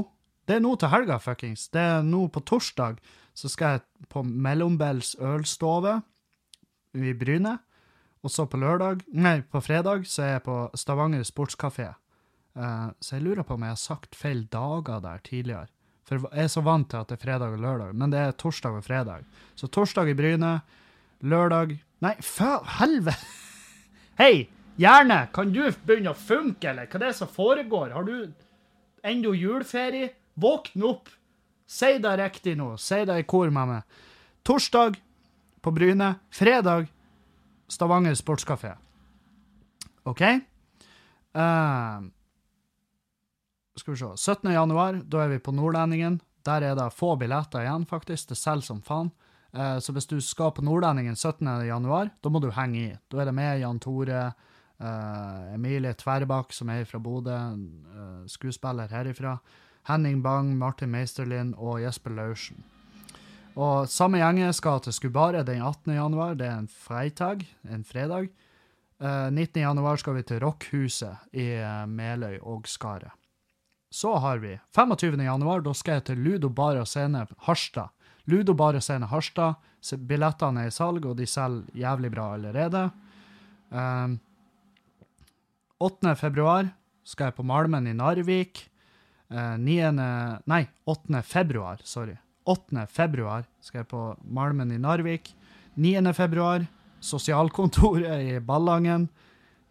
[0.47, 1.67] Det er nå til helga, fuckings.
[1.71, 2.97] Det er nå på torsdag.
[3.37, 5.99] Så skal jeg på Mellombels ølstove
[6.97, 7.57] i Bryne.
[8.21, 11.91] Og så på lørdag Nei, på fredag så er jeg på Stavanger sportskafé.
[12.57, 15.69] Uh, så jeg lurer på om jeg har sagt feil dager der tidligere.
[16.07, 18.33] For jeg er så vant til at det er fredag og lørdag, men det er
[18.35, 19.27] torsdag og fredag.
[19.55, 20.57] Så torsdag i Bryne,
[21.21, 23.29] lørdag Nei, faen, helvete!
[24.21, 24.47] Hei,
[24.81, 27.93] hjerne, kan du begynne å funke, eller hva det er som foregår?
[27.95, 28.31] Har du
[29.05, 30.13] ennå juleferie?
[30.41, 31.09] Våkn opp!
[31.71, 32.73] Si det riktig nå.
[32.81, 33.99] Si det i kor med meg.
[34.43, 34.97] Torsdag
[35.63, 36.15] på Bryne.
[36.33, 36.89] Fredag
[37.71, 38.73] Stavanger Sportskafé.
[40.03, 40.21] OK?
[41.31, 42.03] Uh,
[43.79, 44.51] skal vi se 17.
[44.51, 46.19] januar, da er vi på Nordlendingen.
[46.43, 48.33] Der er det få billetter igjen, faktisk.
[48.33, 49.13] Det selger som faen.
[49.55, 51.47] Uh, så hvis du skal på Nordlendingen 17.
[51.69, 52.91] januar, da må du henge i.
[53.07, 54.31] Da er det med Jan Tore,
[54.81, 59.37] uh, Emilie Tverbakk, som er fra Bodø, uh, skuespiller herifra,
[59.89, 62.63] Henning Bang, Martin Meisterlin og Jesper Laursen.
[63.55, 65.93] Og samme gjengen skal til Skubare den 18.
[65.95, 68.29] januar, det er en freitag, en fredag.
[69.01, 69.61] Uh, 19.
[69.63, 71.49] januar skal vi til Rockhuset i
[71.89, 73.11] Meløy og Skaret.
[73.91, 75.19] Så har vi 25.
[75.19, 77.91] januar, da skal jeg til Ludo Bar og Scene Harstad.
[78.25, 79.59] Ludo Bare Scene Harstad.
[80.07, 82.83] Billettene er i salg, og de selger jævlig bra allerede.
[83.71, 84.15] Uh,
[85.81, 86.15] 8.
[86.15, 86.69] februar
[87.03, 88.67] skal jeg på Malmen i Narvik.
[89.31, 89.77] Uh, 9.
[90.51, 91.23] Nei, 8.
[91.25, 92.17] februar, sorry.
[92.45, 92.85] 8.
[92.89, 95.33] februar skal jeg på Malmen i Narvik.
[95.75, 96.13] 9.
[96.13, 96.67] februar
[97.01, 99.09] Sosialkontoret i Ballangen.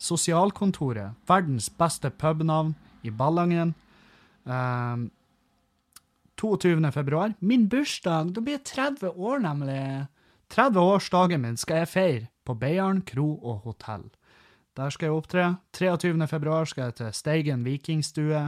[0.01, 2.75] Sosialkontoret, verdens beste pubnavn
[3.07, 3.75] i Ballangen.
[4.45, 5.11] Um,
[6.41, 6.93] 22.
[6.93, 7.35] februar.
[7.39, 8.33] Min bursdag.
[8.35, 10.07] Da blir jeg 30 år, nemlig.
[10.51, 14.09] 30-årsdagen min skal jeg feire på Beiarn kro og hotell.
[14.81, 15.47] Der skal jeg opptre.
[15.77, 16.15] 23.
[16.31, 18.47] februar skal jeg til Steigen vikingstue.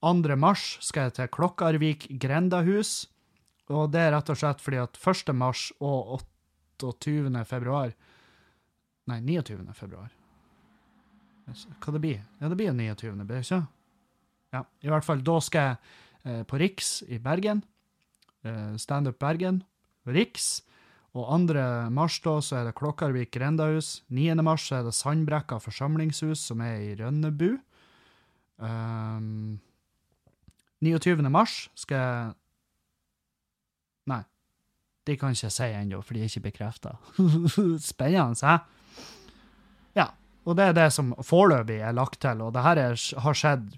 [0.00, 0.36] 2.
[0.38, 3.08] mars skal jeg til Klokkarvik grendahus.
[3.70, 5.34] Og det er rett og slett fordi at 1.
[5.34, 6.20] mars og
[6.78, 7.44] 28.
[7.50, 7.92] februar
[9.10, 9.64] Nei, 29.
[9.74, 10.12] februar.
[11.50, 12.20] Hva det blir?
[12.38, 13.64] Ja, det blir 29., blir det ikke?
[14.54, 15.78] Ja, i hvert fall da skal jeg
[16.24, 17.62] Eh, på Riks i Bergen.
[18.42, 19.62] Eh, Standup Bergen.
[20.04, 20.62] Riks.
[21.18, 21.62] Og 2.
[21.90, 24.04] mars da, så er det Klokkarvik grendahus.
[24.14, 24.34] 9.
[24.46, 27.56] mars så er det Sandbrekka forsamlingshus, som er i Rønnebu.
[28.60, 29.58] Um, ehm,
[30.80, 31.26] 29.
[31.32, 32.36] mars skal jeg
[34.10, 34.22] Nei,
[35.06, 36.94] de kan ikke si ennå, for de er ikke bekrefta.
[37.90, 38.56] Spennende, hæ?
[39.98, 40.06] Ja.
[40.48, 43.74] Og det er det som foreløpig er lagt til, og det her er, har skjedd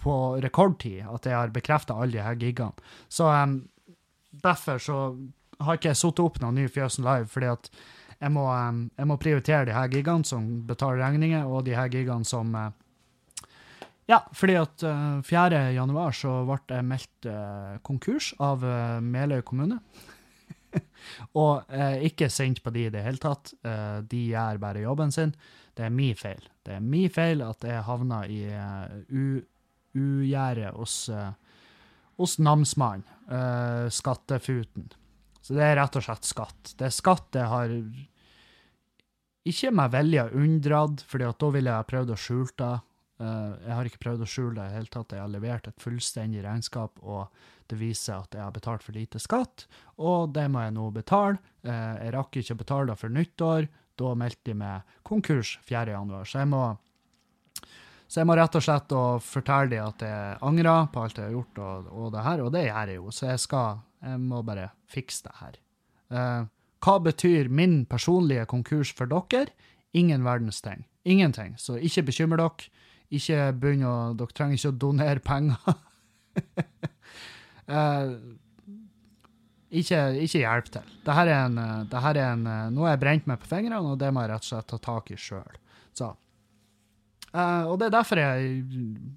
[0.00, 2.72] på rekordtid at jeg har bekrefta alle de her gigene.
[3.08, 3.58] Så um,
[4.44, 4.98] derfor så
[5.60, 7.70] har ikke satt opp noen ny Fjøsen Live, fordi at
[8.24, 8.46] jeg må,
[8.96, 12.70] jeg må, prioritere de her gigene som betaler regninger, og de her gigene som uh,
[14.08, 15.60] Ja, fordi at uh, 4.
[15.76, 18.64] januar så ble jeg meldt uh, konkurs av
[19.04, 19.80] Meløy kommune.
[21.40, 21.70] og
[22.02, 23.52] ikke sendt på de i det hele tatt.
[24.10, 25.30] De gjør bare jobben sin.
[25.78, 26.42] Det er min feil.
[26.66, 29.38] Det er min feil at jeg havna i uh,
[29.94, 30.96] ugjerdet hos,
[32.18, 33.06] hos namsmannen,
[33.94, 34.90] skattefuten.
[35.44, 36.74] Så det er rett og slett skatt.
[36.78, 37.72] Det er skatt jeg har
[39.44, 42.74] ikke meg vilje unndratt, fordi da ville jeg prøvd å skjule det.
[43.20, 45.12] Uh, jeg har ikke prøvd å skjule det i det hele tatt.
[45.14, 47.28] Jeg har levert et fullstendig regnskap, og
[47.70, 49.66] det viser at jeg har betalt for lite skatt,
[50.00, 51.38] og det må jeg nå betale.
[51.60, 53.68] Uh, jeg rakk ikke å betale det for nyttår,
[54.00, 56.16] da meldte de meg konkurs 4.1.
[56.24, 56.64] Så jeg må
[58.14, 58.92] så jeg må rett og slett
[59.26, 62.50] fortelle dem at jeg angrer på alt jeg har gjort, og, og, det her, og
[62.54, 63.12] det gjør jeg jo.
[63.16, 65.58] Så jeg skal Jeg må bare fikse det her.
[66.12, 66.46] Uh,
[66.84, 69.48] hva betyr min personlige konkurs for dere?
[69.96, 70.84] Ingen verdens ting.
[71.04, 71.54] Ingenting.
[71.58, 72.70] Så ikke bekymre dere.
[73.14, 75.76] Ikke begynn å Dere trenger ikke å donere penger.
[77.70, 78.14] uh,
[79.80, 80.94] ikke, ikke hjelp til.
[81.06, 84.12] Dette er en, dette er en Nå er jeg brent meg på fingrene, og det
[84.12, 85.62] må jeg rett og slett ta tak i sjøl.
[87.34, 88.58] Uh, og det er derfor jeg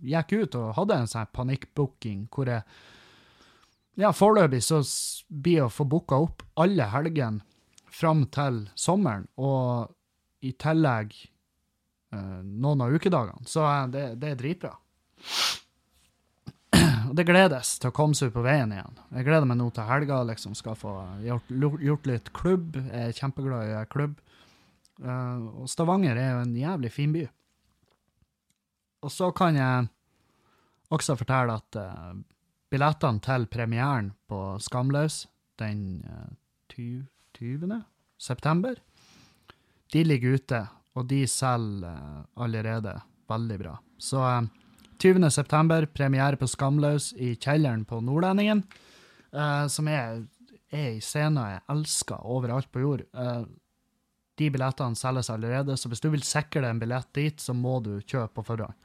[0.09, 2.63] gikk ut og hadde en sånn panikkbooking hvor jeg
[3.97, 4.83] Ja, foreløpig så
[5.27, 7.41] blir å få booka opp alle helgene
[7.89, 9.89] fram til sommeren, og
[10.45, 11.15] i tillegg
[12.13, 13.47] eh, noen av ukedagene.
[13.49, 14.75] Så uh, det, det er dritbra.
[17.07, 19.01] Og det gledes til å komme seg ut på veien igjen.
[19.15, 20.93] Jeg gleder meg nå til helga, liksom skal få
[21.23, 22.77] gjort, gjort litt klubb.
[22.83, 24.17] Jeg er kjempeglad i klubb.
[25.01, 27.23] Eh, og Stavanger er jo en jævlig fin by.
[29.07, 29.87] Og så kan jeg
[30.93, 32.11] også fortelle at eh,
[32.71, 35.25] billettene til premieren på Skamløs
[35.59, 36.33] den eh,
[36.73, 37.05] 20.
[37.37, 37.81] 20.
[38.17, 38.75] september,
[39.93, 40.61] de ligger ute,
[40.97, 42.95] og de selger eh, allerede
[43.29, 43.75] veldig bra.
[43.97, 44.49] Så eh,
[44.97, 45.29] 20.
[45.31, 48.63] september, premiere på Skamløs i kjelleren på Nordlendingen,
[49.33, 50.25] eh, som er,
[50.73, 53.05] er ei scene jeg elsker overalt på jord.
[53.13, 53.43] Eh,
[54.37, 57.79] de billettene selges allerede, så hvis du vil sikre deg en billett dit, så må
[57.85, 58.75] du kjøpe på forhånd.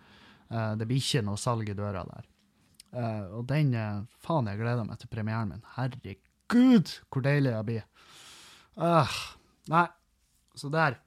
[0.53, 2.29] Eh, det blir ikke noe salg i døra der.
[2.93, 5.65] Eh, og den uh, Faen, jeg gleder meg til premieren min.
[5.79, 7.89] Herregud, hvor deilig jeg blir.
[8.77, 9.17] Uh,
[9.73, 9.87] nei,
[10.59, 10.99] så der.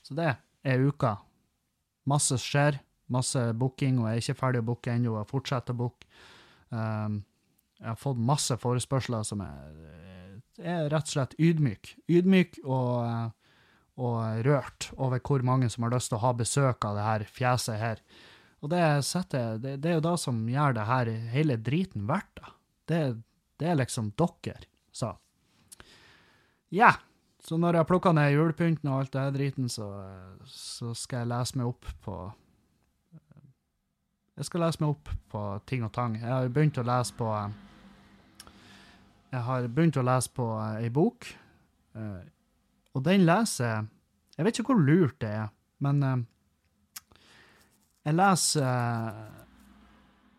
[0.00, 0.32] Så det
[0.64, 1.16] er uka.
[2.08, 2.78] Masse skjer,
[3.12, 6.08] masse booking, og jeg er ikke ferdig å booke ennå, og fortsetter å booke.
[6.70, 7.20] Um,
[7.76, 9.74] jeg har fått masse forespørsler som er,
[10.62, 11.92] er rett og slett ydmyk.
[12.08, 13.34] Ydmyk og,
[14.00, 17.26] og rørt over hvor mange som har lyst til å ha besøk av det her
[17.28, 18.00] fjeset her.
[18.64, 22.32] Og det, setter, det, det er jo da som gjør det her hele driten verdt,
[22.40, 22.54] da.
[22.86, 23.00] Det,
[23.60, 25.16] det er liksom dere, sa.
[26.74, 26.94] Ja,
[27.46, 29.86] så når jeg har plukka ned julepynten og alt det her driten, så,
[30.50, 32.16] så skal jeg lese meg opp på
[34.36, 36.16] Jeg skal lese meg opp på ting og tang.
[36.18, 37.28] Jeg har begynt å lese på
[39.30, 40.48] Jeg har begynt å lese på
[40.80, 41.28] ei bok,
[41.94, 42.24] eh,
[42.94, 43.86] og den leser
[44.36, 45.48] Jeg vet ikke hvor lurt det er,
[45.78, 46.24] men eh,
[48.06, 49.16] jeg leser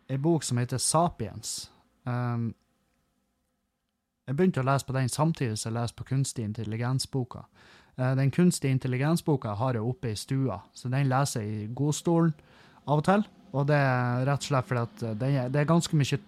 [0.08, 1.70] ei bok som heter Sapiens.
[2.08, 2.54] Um,
[4.28, 7.44] jeg begynte å lese på den samtidig som jeg leser på kunstig intelligens-boka.
[7.98, 12.32] Uh, den kunstige intelligens-boka har jeg oppe i stua, så den leser jeg i godstolen
[12.86, 13.26] av og til.
[13.52, 16.20] Og det er rett og slett fordi at det er, det er ganske mye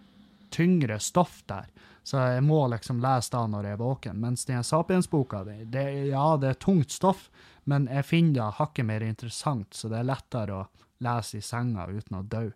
[0.51, 1.69] tyngre stoff der,
[2.05, 4.21] så jeg må liksom lese da når jeg er våken.
[4.21, 7.29] Mens den Sapiens-boka, ja, det er tungt stoff,
[7.65, 10.65] men jeg finner det hakket mer interessant, så det er lettere å
[11.01, 12.47] lese i senga uten å dø.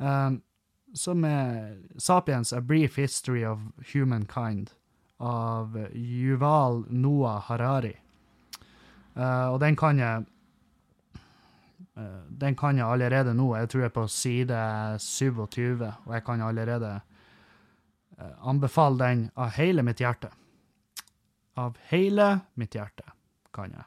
[0.00, 0.40] Um,
[0.94, 3.60] så med Sapiens, A Brief History of
[3.92, 4.72] Humankind
[5.20, 7.94] av Yuval Noah Harari.
[9.14, 10.24] Uh, og den kan jeg
[11.98, 13.50] uh, Den kan jeg allerede nå.
[13.58, 14.58] Jeg tror jeg er på side
[14.98, 16.92] 27, og jeg kan allerede
[18.18, 20.30] uh, anbefale den av hele mitt hjerte.
[21.60, 23.04] Av hele mitt hjerte
[23.52, 23.86] kan jeg.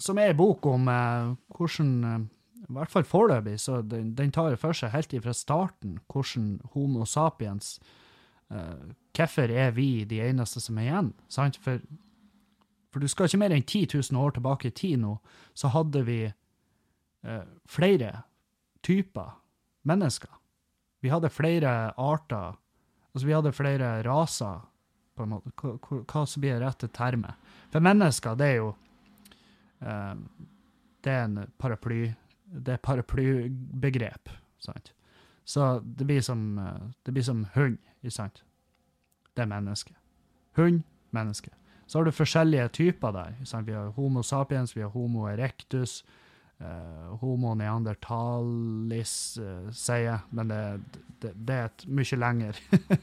[0.00, 2.28] Som er ei bok om hvordan
[2.70, 7.06] i hvert fall foreløpig, så den, den tar for seg helt ifra starten hvordan Homo
[7.08, 7.78] sapiens
[8.52, 11.08] eh, Hvorfor er vi de eneste som er igjen?
[11.28, 11.58] Sant?
[11.60, 11.80] For,
[12.94, 15.16] for du skal ikke mer enn 10 000 år tilbake i tid nå,
[15.52, 18.12] så hadde vi eh, flere
[18.86, 19.34] typer
[19.82, 20.30] mennesker.
[21.02, 22.54] Vi hadde flere arter.
[23.10, 24.62] Altså, vi hadde flere raser,
[25.18, 25.52] på en måte.
[25.58, 27.50] Hva, hva som blir rette termet.
[27.74, 28.70] For mennesker, det er jo
[29.80, 32.10] Det er en paraply
[32.50, 34.28] det er paraplybegrep.
[34.58, 34.92] sant?
[35.44, 37.78] Så det blir som, eh, det blir som hund,
[38.08, 38.42] sant?
[39.34, 39.94] Det er menneske.
[40.56, 41.50] Hund, menneske.
[41.86, 43.34] Så har du forskjellige typer der.
[43.44, 43.66] Sant?
[43.66, 46.04] Vi har Homo sapiens, vi har Homo erectus,
[46.60, 50.80] eh, Homo neandertalis, eh, sier jeg, men det,
[51.20, 52.54] det, det, er et mye lengre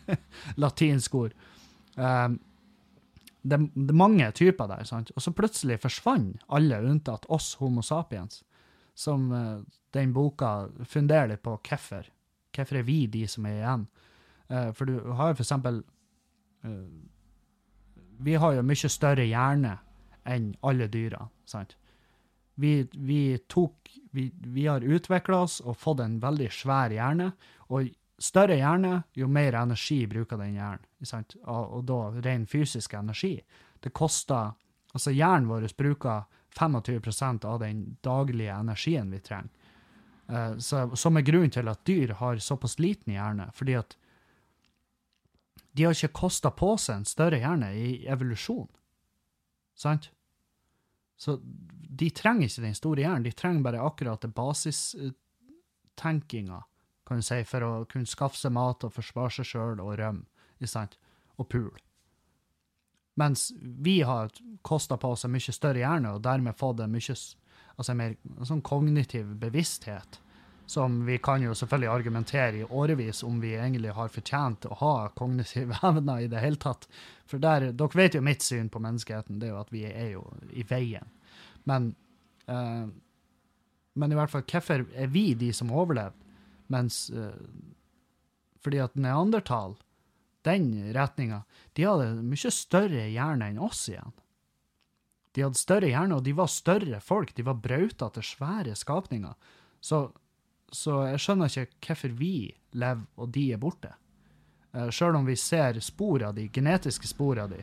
[0.56, 1.34] latinsk ord.
[1.98, 2.40] Um,
[3.50, 5.12] det, det, er mange typer der, sant?
[5.16, 8.44] og så plutselig forsvant alle unntatt oss Homo sapiens
[8.98, 9.62] som uh,
[9.94, 12.08] den boka funderer litt på hvorfor.
[12.56, 13.84] Hvorfor er vi de som er igjen?
[14.50, 15.84] Uh, for du har jo for eksempel
[16.66, 16.88] uh,
[18.26, 19.76] Vi har jo mye større hjerne
[20.28, 21.78] enn alle dyra, sant?
[22.58, 27.30] Vi, vi tok Vi, vi har utvikla oss og fått en veldig svær hjerne.
[27.70, 30.88] Og større hjerne, jo mer energi bruker den hjernen.
[31.44, 33.36] Og, og da ren fysisk energi.
[33.80, 34.56] Det koster
[34.96, 36.24] Altså, hjernen vår bruker
[36.58, 39.50] 25% av den daglige energien vi trenger.
[40.28, 43.98] Uh, så, som er grunnen til at dyr har såpass liten hjerne, fordi at
[45.78, 48.72] de har ikke kosta på seg en større hjerne i evolusjon.
[49.78, 50.10] Sant?
[51.18, 56.60] Så de trenger ikke den store hjernen, de trenger bare akkurat det basistenkinga,
[57.08, 60.28] kan du si, for å kunne skaffe seg mat og forsvare seg sjøl og rømme,
[61.38, 61.84] og pule.
[63.18, 64.30] Mens vi har
[64.62, 67.16] kosta på oss en mye større hjerne, og dermed fått en mye
[67.78, 70.20] altså mer sånn kognitiv bevissthet.
[70.68, 74.94] Som vi kan jo selvfølgelig argumentere i årevis om vi egentlig har fortjent å ha
[75.16, 76.90] kognitive evner i det hele tatt.
[77.30, 80.10] For der, dere vet jo mitt syn på menneskeheten, det er jo at vi er
[80.18, 81.08] jo i veien.
[81.70, 81.94] Men,
[82.52, 82.86] eh,
[83.98, 86.27] men i hvert fall, hvorfor er vi de som overlevde?
[86.74, 87.32] Mens uh,
[88.64, 89.78] Fordi at neandertal
[90.48, 91.42] den retninga,
[91.74, 94.14] de hadde mye større hjerne enn oss igjen.
[95.36, 97.34] De hadde større hjerne, og de var større folk.
[97.36, 99.36] De var brautete, svære skapninger.
[99.84, 100.08] Så,
[100.74, 102.36] så jeg skjønner ikke hvorfor vi
[102.80, 103.92] lever, og de er borte.
[104.74, 107.62] Uh, Sjøl om vi ser spor av de, genetiske spor av de.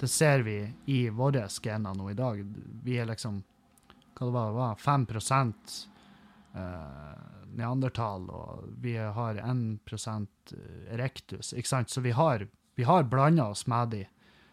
[0.00, 0.56] Det ser vi
[0.90, 2.40] i våre gener nå i dag.
[2.82, 3.42] Vi er liksom
[4.16, 5.06] hva det var, det var 5
[6.54, 10.54] uh, neandertal, og vi har 1%
[10.90, 11.52] erectus.
[11.52, 11.90] ikke sant?
[11.90, 14.02] Så vi har, vi har blanda oss med de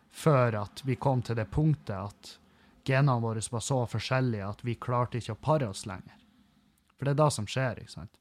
[0.09, 2.35] før at vi kom til det punktet at
[2.87, 6.15] genene våre var så forskjellige at vi klarte ikke å pare oss lenger.
[6.97, 8.15] For det er det som skjer, ikke sant?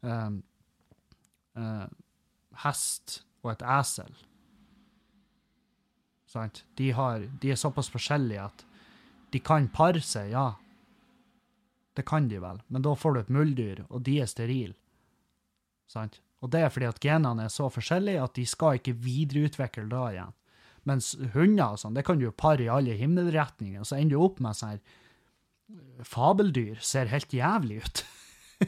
[0.00, 0.40] Um,
[1.56, 1.86] uh,
[2.64, 4.10] hest og et esel.
[6.30, 6.64] Sant?
[6.78, 8.66] De, har, de er såpass forskjellige at
[9.30, 10.52] de kan pare seg, ja,
[11.98, 14.76] det kan de vel, men da får du et muldyr, og de er sterile.
[15.90, 16.20] Sant?
[16.40, 20.04] Og det er fordi at genene er så forskjellige at de skal ikke videreutvikle da
[20.12, 20.36] igjen.
[20.88, 24.16] Mens hunder og sånn, det kan du jo pare i alle himmelretninger, og så ender
[24.16, 24.80] du opp med sånn
[26.02, 28.00] Fabeldyr ser helt jævlig ut.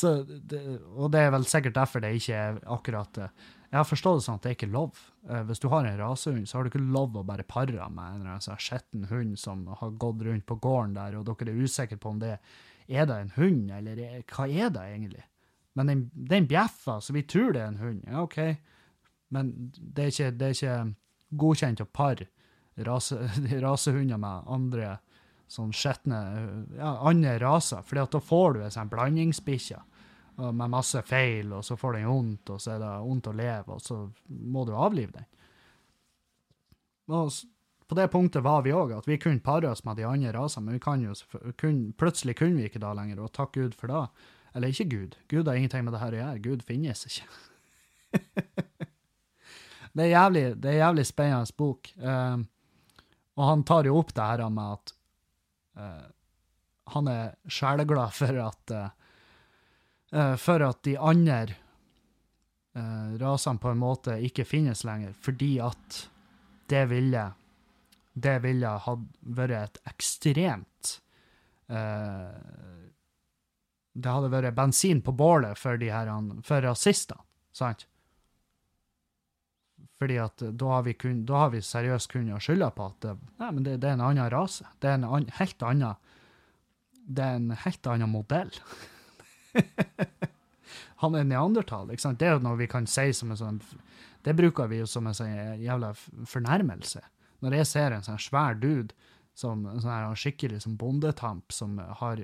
[0.00, 0.62] så det,
[0.96, 4.24] og det er vel sikkert derfor det ikke er akkurat eh, jeg har forstått det
[4.26, 5.00] sånn at det er ikke lov.
[5.28, 8.26] Uh, hvis du har en rasehund, så har du ikke lov å bare pare med
[8.26, 11.98] en sånn skitten hund som har gått rundt på gården der, og dere er usikre
[12.00, 12.36] på om det
[12.86, 15.24] er det en hund, eller er, hva er det egentlig?
[15.76, 18.04] Men den, den bjeffer, så vi tror det er en hund.
[18.06, 18.38] Ja, OK.
[19.34, 20.76] Men det er ikke, det er ikke
[21.42, 22.28] godkjent å pare
[22.86, 23.18] rase,
[23.66, 24.94] rasehunder med andre
[25.50, 26.20] sånn skitne
[26.74, 29.78] ja, andre raser, for da får du en sånn blandingsbikkje
[30.36, 33.76] med masse feil, og så får den vondt, og så er det vondt å leve,
[33.76, 35.28] og så må du avlive den.
[37.16, 37.30] Og
[37.86, 40.66] på det punktet var vi òg, at vi kunne pare oss med de andre rasene,
[40.66, 41.14] men vi kan jo,
[41.60, 44.02] kun, plutselig kunne vi ikke da lenger, og takk Gud for det.
[44.56, 45.14] Eller ikke Gud.
[45.28, 46.42] Gud har ingenting med det her å gjøre.
[46.42, 47.28] Gud finnes ikke.
[49.94, 51.90] det, er jævlig, det er jævlig spennende bok.
[52.00, 52.40] Uh,
[53.36, 54.94] og han tar jo opp det her med at
[55.76, 56.06] uh,
[56.96, 59.05] han er sjeleglad for at uh,
[60.40, 61.56] for at de andre
[62.76, 65.98] uh, rasene på en måte ikke finnes lenger, fordi at
[66.70, 67.26] det ville
[68.16, 68.94] det ville ha
[69.36, 70.94] vært et ekstremt
[71.68, 72.32] uh,
[73.92, 76.08] Det hadde vært bensin på bålet for, de her,
[76.44, 77.20] for rasistene,
[77.52, 77.84] sant?
[80.00, 83.14] Fordi at da har vi, kun, da har vi seriøst kunnet skylde på at det,
[83.40, 84.66] nei, men det, det, er en annen rase.
[84.80, 86.02] Det er en an, helt annen
[87.06, 88.52] Det er en helt annen modell.
[91.02, 91.90] han er neandertal.
[91.90, 92.20] ikke sant?
[92.20, 93.60] Det er jo noe vi kan si som en sånn
[94.24, 95.92] Det bruker vi jo som en sånn jævla
[96.26, 97.02] fornærmelse.
[97.44, 98.94] Når jeg ser en sånn svær dude,
[99.36, 102.22] som en sånn skikkelig som bondetamp, som har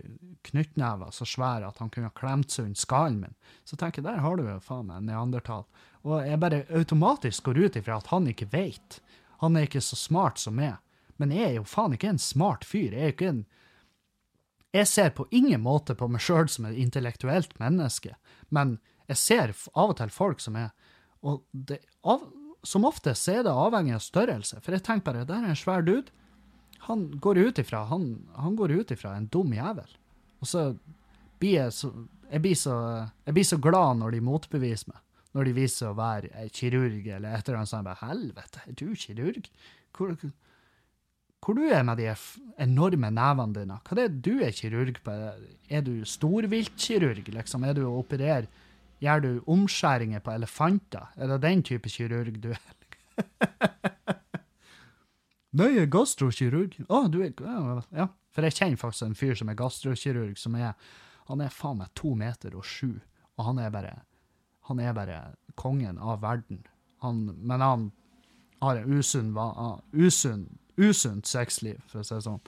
[0.49, 3.35] knyttnever så svære at han kunne ha klemt seg under skallen min,
[3.69, 5.67] så tenker jeg der har du jo faen meg en neandertal.
[6.09, 9.03] Og jeg bare automatisk går ut ifra at han ikke veit.
[9.45, 10.81] Han er ikke så smart som meg.
[11.21, 12.97] Men jeg er jo faen ikke en smart fyr.
[12.97, 13.45] Jeg er jo ikke en
[14.73, 18.17] jeg ser på ingen måte på meg sjøl som et intellektuelt menneske,
[18.49, 18.79] men
[19.11, 20.73] jeg ser av og til folk som er
[21.23, 22.25] Og det, av,
[22.67, 25.59] som ofte så er det avhengig av størrelse, for jeg tenker bare der er en
[25.59, 26.11] svær dude.
[26.89, 29.93] Han går ut ifra han, han går ut ifra en dum jævel.
[30.43, 30.65] Og så
[31.39, 31.93] blir jeg så
[32.33, 32.75] jeg blir, så,
[33.27, 35.01] jeg blir så glad når de motbeviser meg.
[35.37, 37.91] Når de viser å være kirurg eller et eller annet sånt.
[38.01, 39.49] Helvete, er du kirurg?
[39.97, 40.15] Hvor,
[41.43, 42.13] hvor du er med de
[42.63, 43.79] enorme nevene dine?
[43.83, 45.15] Hva er det du er kirurg på?
[45.69, 47.65] Er du storviltkirurg, liksom?
[47.67, 48.47] Er du å operere
[49.03, 51.09] Gjør du omskjæringer på elefanter?
[51.19, 52.77] Er det den type kirurg du er?
[55.53, 56.79] Er gastrokirurg.
[56.87, 57.35] Å, oh, du er
[57.93, 60.73] Ja, for jeg kjenner faktisk en fyr som er gastrokirurg, som er
[61.29, 63.01] Han er faen meg to meter og sju,
[63.37, 63.93] og han er bare
[64.71, 65.19] Han er bare
[65.55, 66.63] kongen av verden.
[67.03, 67.91] Han, men han
[68.63, 69.35] har en usunn,
[69.93, 70.47] usunn
[70.83, 72.43] usunt sexliv, for å si det sånn.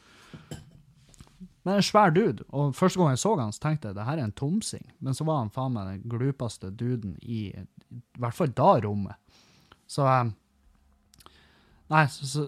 [1.64, 4.18] Men en svær dude, og første gang jeg så han, så tenkte jeg det her
[4.18, 4.84] er en tomsing.
[5.00, 7.46] Men så var han faen meg den glupeste duden i
[7.94, 9.40] i hvert fall da rommet.
[9.86, 10.32] Så eh,
[11.92, 12.44] Nei, så, så,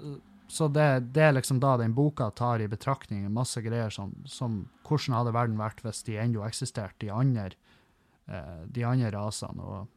[0.48, 4.62] så det, det, er liksom da den boka tar i betraktning masse greier som, som
[4.86, 7.50] Hvordan hadde verden vært hvis de ennå eksisterte, de andre,
[8.26, 9.62] eh, de andre rasene?
[9.62, 9.95] og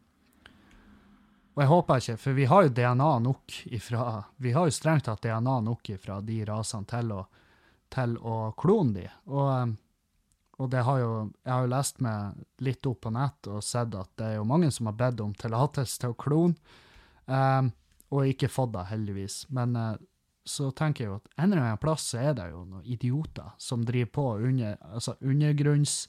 [1.55, 5.05] og jeg håper ikke, for vi har jo DNA nok ifra Vi har jo strengt
[5.09, 7.23] tatt DNA nok ifra de rasene til å,
[7.91, 9.07] til å klone de.
[9.27, 9.73] Og,
[10.59, 11.11] og det har jo
[11.43, 14.47] Jeg har jo lest meg litt opp på nett og sett at det er jo
[14.47, 16.77] mange som har bedt om tillatelse til å klone,
[17.25, 17.73] um,
[18.09, 19.43] og ikke fått det, heldigvis.
[19.53, 19.97] Men uh,
[20.49, 23.83] så tenker jeg jo at en eller annen plass er det jo noen idioter som
[23.85, 26.05] driver på under, altså undergrunns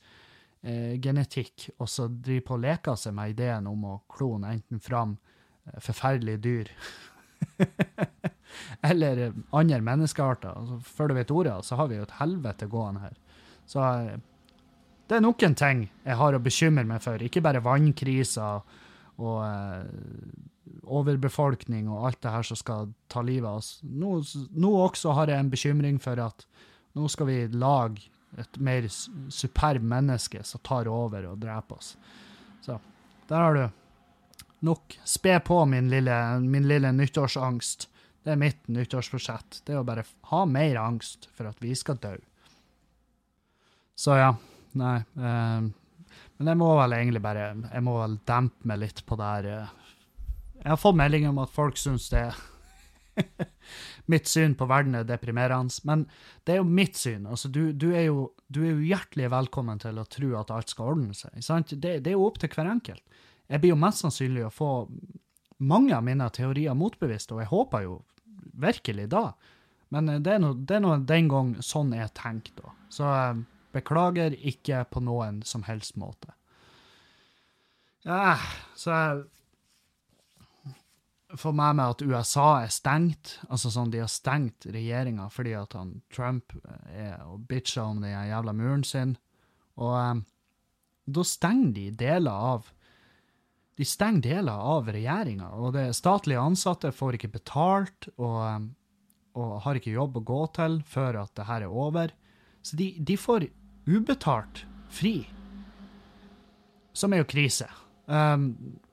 [0.62, 4.82] eh, genetikk, og så driver på å leke seg med ideen om å klone enten
[4.82, 5.16] fram
[5.66, 6.72] eh, forferdelige dyr
[8.90, 10.52] eller eh, andre menneskearter.
[10.56, 13.16] Altså, før du vet ordet, så har vi jo et helvete gående her.
[13.68, 14.20] Så eh,
[15.10, 17.22] det er noen ting jeg har å bekymre meg for.
[17.22, 18.62] Ikke bare vannkriser
[19.20, 19.90] og eh,
[20.90, 23.72] overbefolkning og alt det her som skal ta livet av oss.
[23.82, 24.20] Nå,
[24.54, 26.46] nå også har jeg en bekymring for at
[26.98, 28.08] nå skal vi lage
[28.38, 31.96] et mer superb menneske som tar over og dreper oss.
[32.62, 32.78] Så
[33.28, 33.64] der har du
[34.66, 34.98] nok.
[35.04, 37.88] Spe på min lille, min lille nyttårsangst.
[38.22, 39.62] Det er mitt nyttårsforsett.
[39.64, 42.16] Det er å bare ha mer angst for at vi skal dø.
[43.96, 44.34] Så ja.
[44.78, 44.96] Nei.
[45.18, 45.68] Eh,
[46.40, 49.48] men jeg må vel egentlig bare Jeg må vel dempe meg litt på det her.
[49.50, 49.96] Eh.
[50.60, 52.28] Jeg har fått melding om at folk syns det
[54.10, 56.04] Mitt syn på verden er deprimerende, men
[56.44, 57.28] det er jo mitt syn.
[57.30, 60.72] Altså, du, du, er jo, du, er jo, hjertelig velkommen til å tro at alt
[60.72, 61.38] skal ordne seg.
[61.70, 63.04] Det, det, er jo opp til hver enkelt.
[63.50, 64.72] Jeg blir jo mest sannsynlig å få
[65.60, 67.96] mange av mine teorier motbevist, og jeg håper jo
[68.60, 69.30] virkelig da.
[69.94, 72.76] Men eh, det er nå den gang sånn jeg tenker, da.
[72.90, 73.40] Så jeg
[73.70, 76.32] Beklager ikke på noen som helst måte.
[78.02, 78.34] Ja,
[78.74, 79.20] så jeg
[81.38, 83.36] får med meg at USA er stengt.
[83.48, 86.54] Altså sånn, de har stengt regjeringa fordi at han Trump
[86.90, 89.16] er og bitcher om den jævla muren sin.
[89.80, 90.24] Og um,
[91.10, 92.70] da stenger de deler av
[93.80, 98.66] De stenger deler av regjeringa, og det statlige ansatte får ikke betalt og, um,
[99.40, 102.12] og har ikke jobb å gå til før at det her er over.
[102.60, 103.46] Så de, de får
[103.88, 105.14] ubetalt fri,
[106.92, 107.70] som er jo krise.
[108.04, 108.50] Um,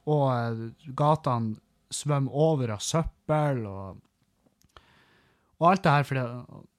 [0.07, 1.57] og eh, gatene
[1.93, 3.99] svømmer over av søppel og,
[5.57, 6.25] og alt det her fordi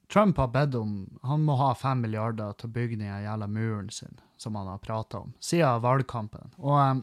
[0.09, 0.93] Trump har bedt om
[1.29, 4.81] Han må ha fem milliarder til å bygge den jævla muren sin, som han har
[4.81, 6.55] prata om, siden valgkampen.
[6.57, 7.03] Og, um,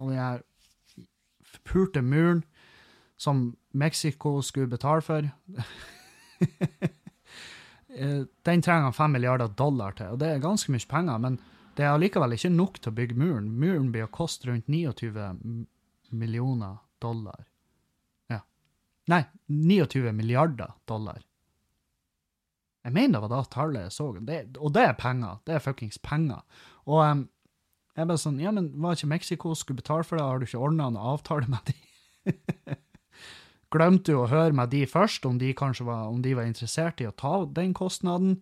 [0.00, 0.40] og den her
[1.44, 2.40] forpulte muren
[3.20, 5.28] som Mexico skulle betale for
[7.94, 11.20] Eh, den trenger han fem milliarder dollar til, og det er ganske mye penger.
[11.22, 11.38] Men
[11.78, 13.52] det er allikevel ikke nok til å bygge muren.
[13.60, 15.12] Muren blir å koste rundt 29
[16.18, 17.44] millioner dollar.
[18.32, 18.40] Ja.
[19.10, 21.22] Nei, 29 milliarder dollar.
[22.84, 24.10] Jeg mener det var da tallet jeg så.
[24.20, 25.38] Det, og det er penger.
[25.46, 26.44] Det er fuckings penger.
[26.84, 27.22] Og um,
[27.94, 30.26] jeg bare sånn Ja, men var ikke Mexico skulle betale for det?
[30.26, 32.34] Har du ikke ordna en avtale med de?
[33.74, 37.00] Glemte du å høre med de først, om de kanskje var, om de var interessert
[37.02, 38.36] i å ta den kostnaden?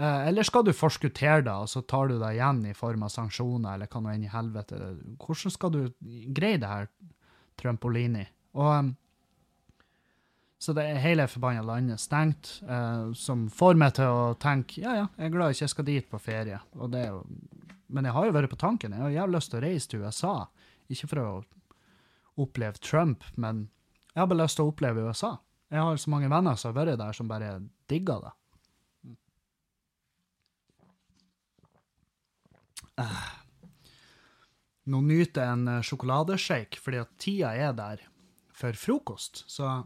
[0.00, 3.12] Eh, eller skal du forskuttere det, og så tar du det igjen i form av
[3.12, 4.78] sanksjoner, eller hva nå enn i helvete?
[5.20, 5.80] Hvordan skal du
[6.32, 6.88] greie det her,
[7.60, 8.24] Trumpolini?
[8.56, 8.94] Og
[10.60, 14.96] så det er hele forbanna landet stengt, eh, som får meg til å tenke ja,
[15.02, 16.58] ja, jeg er glad jeg ikke skal dit på ferie.
[16.60, 17.22] Er jo,
[17.88, 18.96] men jeg har jo vært på tanken.
[18.96, 20.34] Jeg har jævlig lyst til å reise til USA.
[20.92, 21.30] Ikke for å
[22.40, 23.66] oppleve Trump, men
[24.14, 25.36] jeg har bare lyst til å oppleve USA.
[25.70, 27.54] Jeg har så mange venner som har vært der, som bare
[27.90, 28.36] digger det.
[34.90, 38.04] Nå nyter jeg en eh, sjokoladeshake, fordi at tida er der
[38.54, 39.80] for frokost, så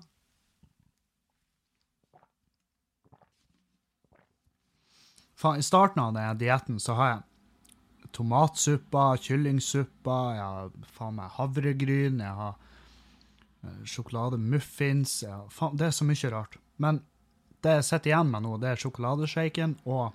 [5.45, 12.23] I starten av den dietten så har jeg tomatsuppa, kyllingsuppa, jeg har faen meg havregryn,
[12.25, 12.55] jeg har
[13.65, 16.59] Eh, sjokolademuffins Faen, Det er så mye rart.
[16.77, 17.01] Men
[17.63, 20.13] det jeg sitter igjen med nå, det er sjokoladeshaken og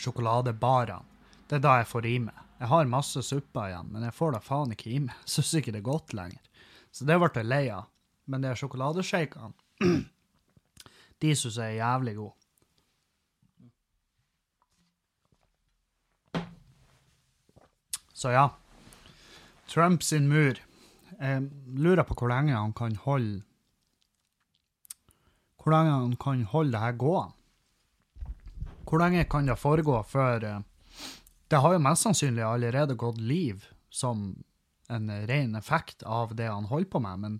[0.00, 1.15] sjokoladebarene.
[1.46, 2.44] Det er da jeg får i meg.
[2.56, 5.18] Jeg har masse supper igjen, men jeg får da faen ikke i meg.
[5.32, 6.42] Syns ikke det er godt lenger.
[6.90, 7.90] Så det ble jeg lei av.
[8.26, 9.52] Men de sjokoladeshakene,
[11.22, 12.34] de syns jeg er jævlig gode.
[18.16, 18.48] Så ja.
[19.70, 20.58] Trump sin mur.
[21.20, 23.42] Jeg lurer på hvor lenge han kan holde
[25.62, 27.34] Hvor lenge han kan holde det her gående.
[28.88, 30.60] Hvor lenge kan det foregå før eh,
[31.48, 34.44] Det har jo mest sannsynlig allerede gått liv som
[34.90, 37.38] en ren effekt av det han holder på med, men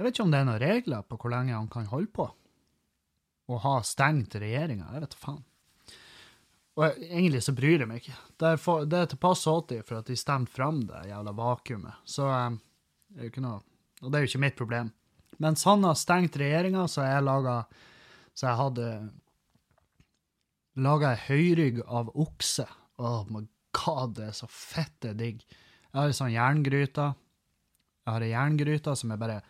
[0.00, 2.24] jeg vet ikke om det er noen regler på hvor lenge han kan holde på.
[3.50, 4.86] Å ha stengt regjeringa.
[4.94, 5.42] Jeg vet da faen.
[6.80, 8.16] Og egentlig så bryr jeg meg ikke.
[8.40, 11.34] Det er, for, det er til pass 80 for at de stemte fram det jævla
[11.36, 12.00] vakuumet.
[12.08, 12.56] Så um,
[13.10, 13.60] det er jo ikke noe
[14.00, 14.92] Og det er jo ikke mitt problem.
[15.44, 17.58] Mens han har stengt regjeringa, så jeg laga
[18.32, 18.88] Så jeg hadde
[20.80, 22.64] laga ei høyrygg av okse.
[23.00, 23.42] Oh my
[23.76, 25.42] god, det er så fette digg.
[25.90, 27.06] Jeg har ei sånn jerngryte.
[28.04, 29.40] Jeg har ei jerngryte som jeg bare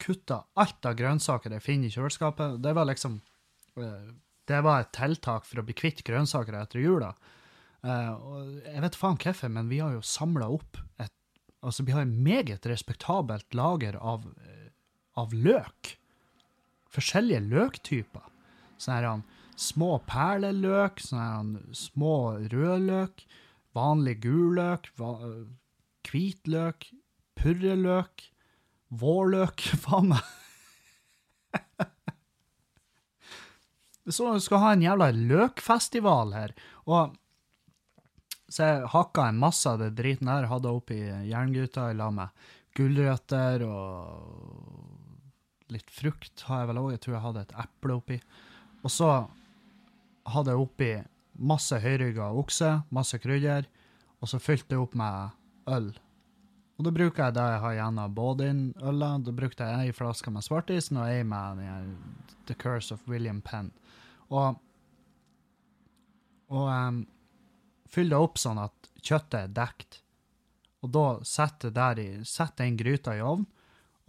[0.00, 2.58] kutta alt av grønnsaker jeg finner i kjøleskapet.
[2.62, 3.20] Det var liksom
[3.80, 4.10] eh,
[4.48, 7.12] Det var et tiltak for å bli kvitt grønnsaker etter jula.
[7.84, 8.12] Eh,
[8.66, 11.16] jeg vet faen hvorfor, men vi har jo samla opp et
[11.60, 14.70] Altså, vi har et meget respektabelt lager av, eh,
[15.20, 15.90] av løk.
[16.88, 18.22] Forskjellige løktyper.
[18.80, 19.08] Sånn her
[19.60, 22.16] små perleløk, sånn små
[22.52, 23.24] rødløk,
[23.76, 25.12] vanlig gulløk, va,
[26.08, 26.88] hvitløk,
[27.38, 28.26] purreløk,
[29.02, 30.36] vårløk, faen meg.
[34.10, 36.54] Så du skal ha en jævla løkfestival her,
[36.88, 37.12] og
[38.50, 40.96] så jeg hakka en masse av det driten her, hadde oppi
[41.28, 46.88] jerngryta i lag med gulrøtter og litt frukt har jeg vel òg.
[46.96, 48.18] Jeg tror jeg hadde et eple oppi.
[48.82, 49.10] Og så
[50.34, 50.92] hadde jeg oppi
[51.40, 53.68] masse høyrygga okse, masse krydder,
[54.20, 55.36] og så fylte jeg opp med
[55.72, 55.90] øl.
[56.80, 59.08] Og da bruker jeg det jeg har igjen av Baudin-øla.
[59.20, 61.60] Da brukte jeg ei flaske med svartisen og ei med
[62.48, 63.68] The Curse of William Penn.
[64.32, 64.56] Og,
[66.48, 67.02] og um,
[67.84, 70.00] fyll det opp sånn at kjøttet er dekt.
[70.80, 72.24] Og da setter jeg
[72.56, 73.44] den gryta i ovn.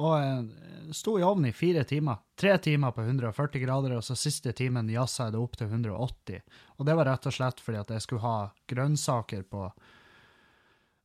[0.01, 2.21] Og jeg sto i ovnen i fire timer.
[2.39, 6.41] Tre timer på 140 grader, og så siste timen jazza jeg det opp til 180.
[6.79, 8.37] Og det var rett og slett fordi at jeg skulle ha
[8.73, 9.65] grønnsaker på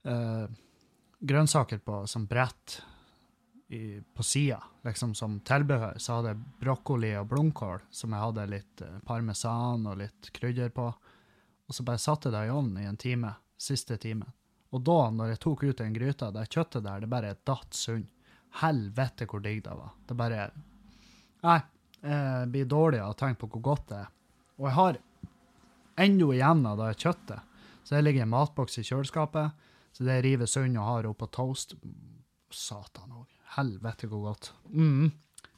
[0.09, 0.47] eh,
[1.27, 2.75] Grønnsaker på, som brett
[3.73, 5.97] i, på sida, liksom som tilbehør.
[5.97, 10.69] Så hadde jeg brokkoli og blomkål, som jeg hadde litt uh, parmesan og litt krydder
[10.77, 10.91] på
[11.67, 14.29] og så bare satte jeg det i ovnen i en time, siste time.
[14.75, 18.07] Og da, når jeg tok ut den gryta, det kjøttet der, det bare datt sund.
[18.63, 19.93] Helvete hvor digg det var.
[20.07, 20.49] Det bare
[21.47, 21.61] Nei,
[22.01, 24.09] jeg blir dårlig av å tenke på hvor godt det er.
[24.57, 24.99] Og jeg har
[26.07, 27.55] ennå igjen av det kjøttet.
[27.85, 31.77] Så det ligger en matboks i kjøleskapet, så det river unna og har oppå toast.
[32.51, 33.29] Satan òg.
[33.57, 34.51] Helvete hvor godt.
[34.71, 35.13] Mm.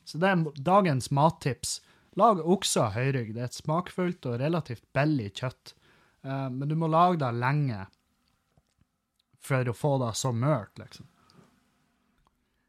[0.05, 1.78] Så det er dagens mattips.
[2.18, 3.34] Lag okse av høyrygg.
[3.34, 5.74] Det er et smakfullt og relativt billig kjøtt.
[6.26, 7.84] Uh, men du må lage det lenge
[9.49, 11.07] for å få det så mørt, liksom.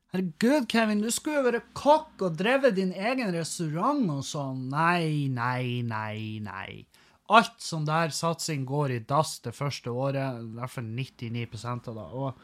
[0.10, 4.64] Herregud, Kevin, du skulle jo vært kokk og drevet din egen restaurant og sånn.
[4.72, 6.88] Nei, nei, nei, nei.
[7.30, 11.45] Alt sånn der satsing går i dass det første året, i hvert fall 99
[11.76, 12.07] av det.
[12.10, 12.41] Og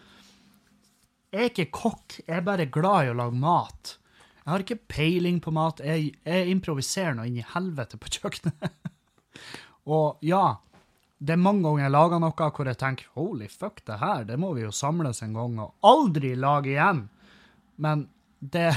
[1.34, 3.96] jeg er ikke kokk, jeg er bare glad i å lage mat.
[4.44, 8.94] Jeg har ikke peiling på mat, jeg, jeg improviserer nå inn i helvete på kjøkkenet.
[9.98, 10.60] og ja,
[11.18, 14.38] det er mange ganger jeg lager noe hvor jeg tenker holy fuck, det her, det
[14.38, 17.08] må vi jo samles en gang og aldri lage igjen.
[17.82, 18.08] Men
[18.40, 18.70] det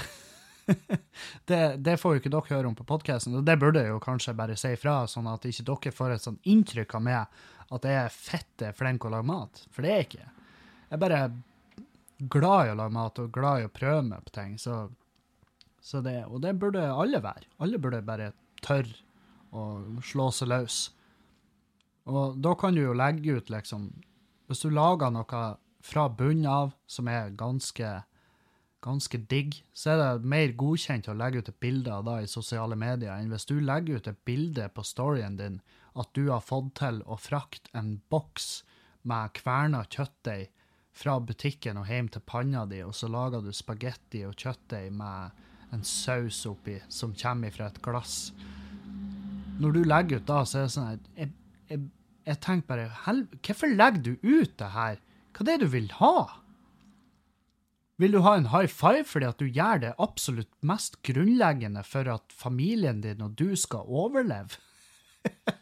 [1.45, 4.01] det, det, får jo ikke dere høre om på podkasten, og det burde jeg jo
[4.05, 7.39] kanskje bare si ifra, sånn at ikke dere får et sånn inntrykk av meg
[7.75, 9.63] at jeg er fette flink å lage mat.
[9.73, 10.29] For det er jeg ikke.
[10.89, 11.23] Jeg er bare
[12.19, 14.55] glad i å lage mat og glad i å prøve meg på ting.
[14.61, 14.79] Så,
[15.85, 17.49] så det, og det burde alle være.
[17.65, 18.33] Alle burde bare
[18.65, 19.05] tørre
[19.53, 19.69] å
[20.05, 20.81] slå seg løs.
[22.09, 23.91] Og da kan du jo legge ut, liksom
[24.49, 25.41] Hvis du lager noe
[25.85, 27.89] fra bunnen av som er ganske,
[28.85, 32.31] ganske digg, så er det mer godkjent å legge ut et bilde av det i
[32.31, 35.59] sosiale medier enn hvis du legger ut et bilde på storyen din
[35.99, 38.63] at du har fått til å frakte en boks
[39.09, 40.49] med kverna kjøttdeig
[40.99, 45.45] fra butikken og hjem til panna di, og så lager du spagetti og kjøttdeig med
[45.75, 48.33] en saus oppi som kommer fra et glass.
[49.59, 51.33] Når du legger ut da, så er det sånn at jeg,
[51.71, 51.87] jeg,
[52.31, 55.01] jeg tenker bare Hvorfor legger du ut det her?
[55.35, 56.15] Hva er det du vil ha?
[57.99, 62.07] Vil du ha en high five fordi at du gjør det absolutt mest grunnleggende for
[62.13, 64.61] at familien din og du skal overleve?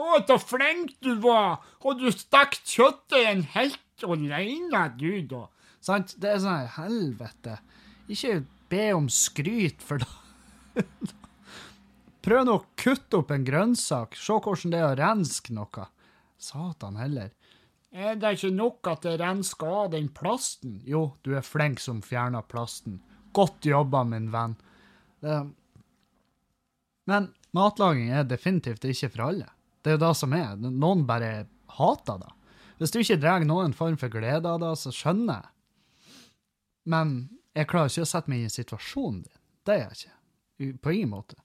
[0.00, 1.60] Å, så flink du var!
[1.84, 5.44] Og du stakk kjøttdeigen helt alene, du, da.
[5.84, 6.14] Sant?
[6.20, 7.58] Det er sånn helvete.
[8.08, 8.40] Ikke
[8.72, 10.08] be om skryt, for da
[12.24, 14.16] Prøv nå å kutte opp en grønnsak.
[14.16, 15.86] Se hvordan det er å renske noe.
[16.40, 17.30] Satan heller.
[17.90, 20.78] Er det ikke nok at det rensker av den plasten?
[20.86, 23.00] Jo, du er flink som fjerner plasten.
[23.34, 24.54] Godt jobba, min venn.
[27.10, 29.48] Men matlaging er definitivt ikke for alle.
[29.82, 30.54] Det er jo det som er.
[30.60, 31.48] Noen bare
[31.80, 32.30] hater det.
[32.80, 35.52] Hvis du ikke drar noen form for glede av det, så skjønner jeg.
[36.90, 37.14] Men
[37.56, 39.40] jeg klarer ikke å sette meg i situasjonen din.
[39.66, 40.78] Det er jeg ikke.
[40.80, 41.36] På ingen måte.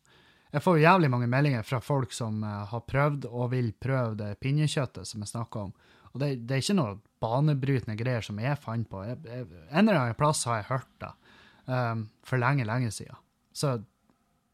[0.55, 4.37] Jeg får jævlig mange meldinger fra folk som uh, har prøvd og vil prøve det
[4.39, 5.73] pinnekjøttet som jeg snakka om.
[6.15, 9.01] Og det, det, er ikke noe banebrytende greier som jeg fant på.
[9.03, 11.11] Jeg, jeg, en eller annen plass har jeg hørt det
[11.67, 13.19] um, for lenge, lenge siden.
[13.55, 13.73] Så,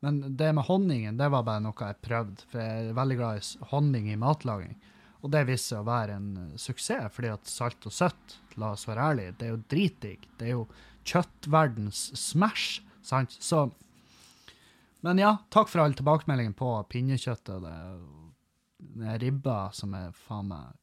[0.02, 3.38] men det med honningen, det var bare noe jeg prøvde, for jeg er veldig glad
[3.38, 4.74] i honning i matlaging.
[5.22, 8.74] Og det viste seg å være en uh, suksess, fordi at salt og søtt, la
[8.74, 10.28] oss være ærlige, det er jo dritdigg.
[10.42, 10.66] Det er jo
[11.14, 13.38] kjøttverdens smash, sant?
[13.38, 13.68] Så
[15.02, 17.64] men ja, takk for all tilbakemeldingen på pinnekjøttet.
[17.66, 20.81] Det, ribba som er faen meg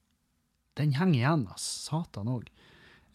[0.79, 1.67] Den henger igjen, ass.
[1.89, 2.49] Satan òg.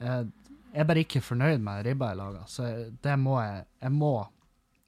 [0.04, 2.70] Jeg er bare ikke fornøyd med ribba jeg lager, så
[3.04, 4.14] det må jeg Jeg må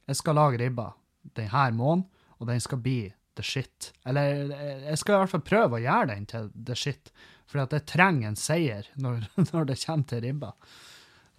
[0.07, 0.89] Jeg skal lage ribba
[1.35, 2.05] denne måneden,
[2.39, 3.93] og den skal bli the shit.
[4.05, 4.51] Eller
[4.85, 7.11] jeg skal i hvert fall prøve å gjøre den til the shit,
[7.49, 10.51] for at jeg trenger en seier når, når det kommer til ribba.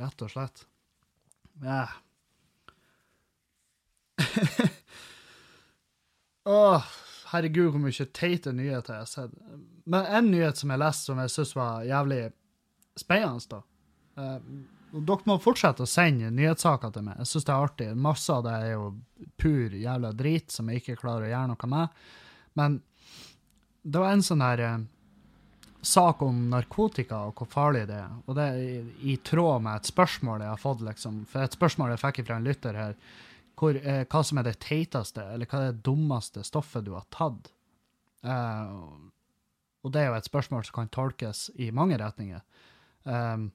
[0.02, 0.66] Rett og slett.
[1.62, 1.86] Ja.
[6.56, 6.90] Åh,
[7.32, 9.36] herregud, hvor mye teite nyheter jeg har sett.
[9.84, 12.22] Men en nyhet som jeg leste som jeg syns var jævlig
[12.98, 13.62] spennende, da.
[14.16, 14.40] Uh,
[14.96, 17.20] dere må fortsette å sende nyhetssaker til meg.
[17.20, 17.88] Jeg syns det er artig.
[18.08, 18.90] Masse av det er jo
[19.40, 22.04] pur jævla drit som jeg ikke klarer å gjøre noe med.
[22.56, 22.78] Men
[23.82, 24.86] det var en sånn her uh,
[25.86, 28.16] sak om narkotika og hvor farlig det er.
[28.26, 28.80] Og det er i,
[29.12, 31.22] i, tråd med et spørsmål jeg har fått, liksom.
[31.30, 32.96] For et spørsmål jeg fikk fra en lytter her
[33.56, 37.06] hvor, eh, hva som er det teiteste, eller hva er det dummeste stoffet du har
[37.14, 37.52] tatt.
[38.22, 38.72] Eh,
[39.86, 42.42] og det er jo et spørsmål som kan tolkes i mange retninger.
[43.06, 43.46] Eh,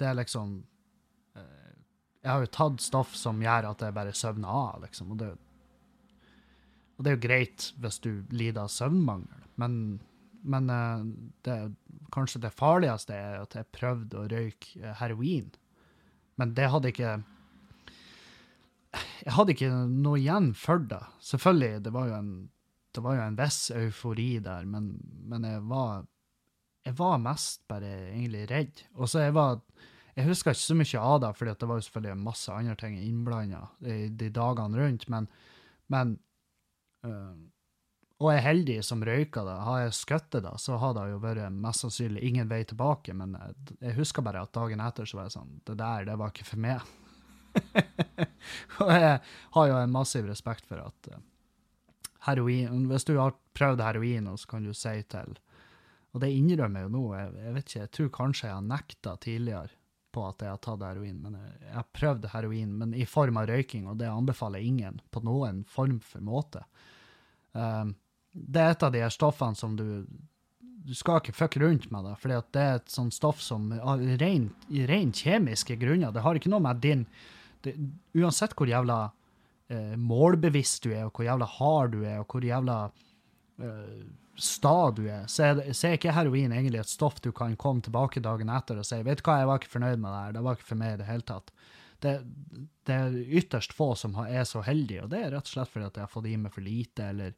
[0.00, 0.60] det er liksom
[1.36, 1.72] uh,
[2.22, 5.14] Jeg har jo tatt stoff som gjør at jeg bare søvner av, liksom.
[5.14, 5.30] Og det,
[6.96, 9.74] og det er jo greit hvis du lider av søvnmangel, men,
[10.40, 11.04] men uh,
[11.44, 11.58] det,
[12.14, 15.50] kanskje det farligste er at jeg prøvde å røyke heroin.
[16.40, 17.18] Men det hadde ikke
[18.96, 21.02] jeg hadde ikke noe igjen for det.
[21.22, 22.32] Selvfølgelig, det var jo en,
[22.98, 24.94] var jo en viss eufori der, men,
[25.30, 26.08] men, jeg var
[26.86, 28.82] jeg var mest bare egentlig redd.
[28.96, 29.60] Og så jeg var
[30.16, 32.96] Jeg husker ikke så mye av det, for det var jo selvfølgelig masse andre ting
[32.98, 35.28] innblanda de, dagene rundt, men,
[35.88, 36.18] men
[37.06, 37.36] øh,
[38.20, 39.54] og er heldig som røyka det.
[39.64, 43.14] Har jeg skutt det, så har det jo vært mest sannsynlig ingen vei tilbake.
[43.16, 43.32] Men
[43.78, 46.50] jeg husker bare at dagen etter så var jeg sånn Det der, det var ikke
[46.50, 46.84] for meg.
[48.82, 49.18] og jeg
[49.56, 51.20] har jo en massiv respekt for at uh,
[52.26, 55.36] heroin Hvis du har prøvd heroin, så kan du si til
[56.12, 57.04] Og det innrømmer jeg jo nå.
[57.14, 59.76] Jeg, jeg, vet ikke, jeg tror kanskje jeg har nekta tidligere
[60.10, 61.20] på at jeg har tatt heroin.
[61.22, 64.98] men Jeg, jeg har prøvd heroin, men i form av røyking, og det anbefaler ingen
[65.14, 66.64] på noen form for måte.
[67.52, 67.94] Um,
[68.32, 70.04] det er et av de her stoffene som du
[70.80, 74.00] du skal ikke fucke rundt med det, for det er et sånt stoff som av
[74.20, 77.04] rent, rent kjemiske grunner Det har ikke noe med din
[77.66, 77.74] det,
[78.16, 79.00] uansett hvor jævla
[79.70, 82.78] eh, målbevisst du er, og hvor jævla hard du er, og hvor jævla
[83.62, 84.00] eh,
[84.40, 87.84] sta du er, så er, så er, ikke heroin egentlig et stoff du kan komme
[87.84, 90.34] tilbake dagen etter og si 'Vet du hva, jeg var ikke fornøyd med det her.
[90.36, 91.54] Det var ikke for meg i det hele tatt'.
[92.00, 92.12] Det,
[92.88, 95.86] det er ytterst få som er så heldige, og det er rett og slett fordi
[95.90, 97.34] at jeg har fått i meg for lite, eller,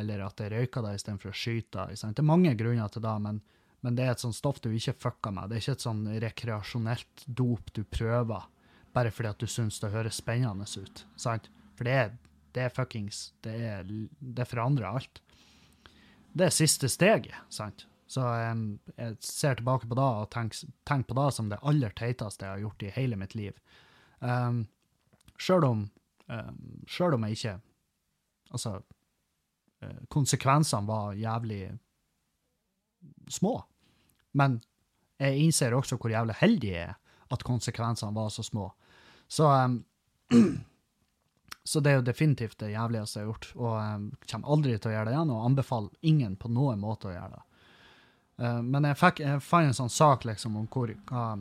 [0.00, 1.84] eller at jeg røyker det istedenfor å skyte.
[1.92, 3.42] Det er mange grunner til det, men,
[3.84, 5.50] men det er et sånt stoff du ikke fucker med.
[5.50, 8.48] Det er ikke et sånn rekreasjonelt dop du prøver
[8.92, 11.04] bare fordi at du syns det høres spennende ut.
[11.16, 11.50] sant?
[11.78, 12.10] For det er,
[12.54, 15.22] det er fuckings det, er, det forandrer alt.
[16.32, 17.86] Det er siste steget, sant?
[18.10, 21.92] Så um, jeg ser tilbake på det og tenker, tenk på det som det aller
[21.94, 23.58] teiteste jeg har gjort i hele mitt liv.
[24.18, 24.64] Um,
[25.40, 25.84] Sjøl om,
[26.28, 27.58] um, selv om jeg ikke
[28.50, 28.80] Altså,
[29.84, 31.68] uh, konsekvensene var jævlig
[33.30, 33.60] små.
[34.34, 34.56] Men
[35.22, 36.96] jeg innser også hvor jævlig heldig jeg er
[37.30, 38.70] at konsekvensene var så små.
[39.28, 39.84] Så, um,
[41.64, 44.90] så det er jo definitivt det jævligste jeg har gjort, og um, kommer aldri til
[44.90, 47.44] å gjøre det igjen, og anbefaler ingen på noen måte å gjøre det.
[48.40, 51.36] Uh, men jeg, fikk, jeg fant en sånn sak liksom, om hvor, uh,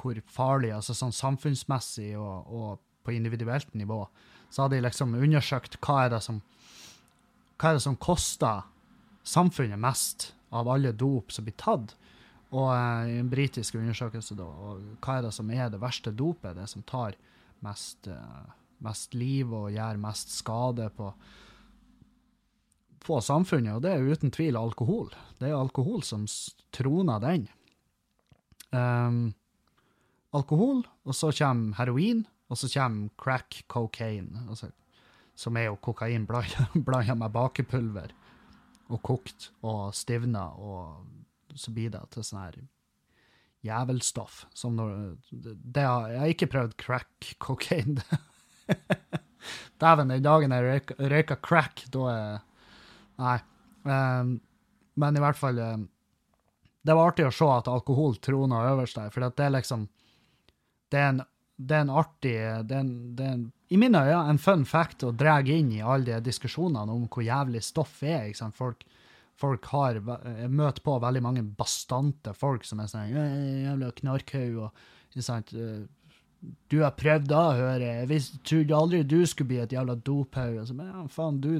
[0.00, 4.02] hvor farlig, altså sånn samfunnsmessig og, og, på individuelt nivå,
[4.52, 6.42] så hadde de liksom undersøkt hva er det som
[7.60, 8.62] hva er det som koster
[9.26, 11.94] samfunnet mest av alle dop som blir tatt.
[12.50, 14.46] Og uh, i en britisk undersøkelse, da,
[14.98, 16.56] hva er det som er det verste dopet?
[16.58, 17.18] Det som tar
[17.64, 18.50] mest, uh,
[18.82, 21.12] mest liv og gjør mest skade på,
[23.06, 25.12] på samfunnet, og det er uten tvil alkohol.
[25.38, 26.26] Det er alkohol som
[26.74, 27.46] troner den.
[28.74, 29.22] Um,
[30.34, 34.72] alkohol, og så kommer heroin, og så kommer crack cocaine, altså,
[35.38, 38.10] som er jo kokain blanda med bakepulver
[38.90, 41.06] og kokt og stivna og
[41.56, 42.60] så blir det til sånn her
[43.66, 44.44] jævelstoff.
[44.54, 48.02] Som når det har, Jeg har ikke prøvd crack cocaine.
[49.80, 52.38] Dæven, den dagen jeg røyka, røyka crack, da er
[53.20, 53.38] Nei.
[53.84, 54.34] Um,
[55.00, 55.86] men i hvert fall um,
[56.84, 59.86] Det var artig å se at alkohol trona øverst der, for det er liksom
[60.92, 61.22] Det er en,
[61.56, 62.34] det er en artig
[62.68, 65.72] det er en, det er en, I mine øyne en fun fact å dra inn
[65.72, 68.28] i alle de diskusjonene om hvor jævlig stoff er.
[68.28, 68.56] ikke sant?
[68.58, 68.84] Folk
[69.40, 75.10] folk har Jeg møter på veldig mange bastante folk som er sånn 'Jævla knarkhaug', og
[75.10, 75.54] ikke sant
[76.70, 78.08] du har prøvd da, hører jeg.
[78.10, 80.60] Jeg trodde aldri du skulle bli et jævla dophaug.
[80.76, 81.50] Men ja, faen, du,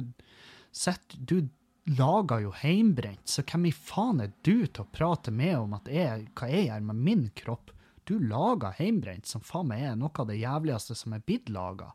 [0.73, 1.49] sett, du
[1.97, 5.89] lager jo heimbrent, så hvem i faen er du til å prate med om at
[5.91, 7.73] jeg, hva jeg gjør med min kropp?
[8.09, 11.91] Du lager heimbrent, som faen meg er noe av det jævligste som er blitt laga.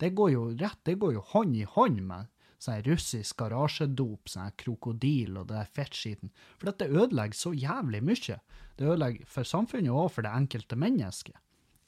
[0.00, 2.30] Det går jo rett, det går jo hånd i hånd med
[2.60, 6.32] sånn russisk garasjedop, sånn krokodil og det der fettskiten.
[6.58, 8.40] For dette ødelegger så jævlig mye.
[8.76, 11.38] Det ødelegger for samfunnet og for det enkelte mennesket.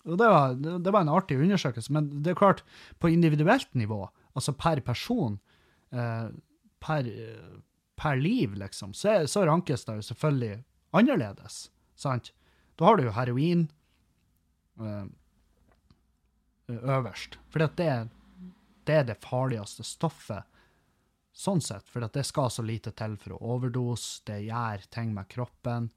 [0.02, 2.64] Og det var, det var, en artig undersøkelse, men det er klart,
[2.98, 4.00] på individuelt nivå,
[4.34, 5.36] altså per person,
[5.94, 6.28] eh,
[6.82, 7.10] per,
[8.00, 10.56] per, liv, liksom, så, så, rankes det jo selvfølgelig
[10.98, 11.68] annerledes.
[11.94, 12.32] sant?
[12.74, 13.68] Da har du jo heroin
[14.80, 15.06] eh,
[16.66, 17.38] øverst.
[17.52, 17.86] For det,
[18.88, 20.42] det, er det farligste stoffet
[21.32, 21.88] sånn sett.
[21.88, 25.90] For det skal så lite til for å overdose, det gjør ting med kroppen.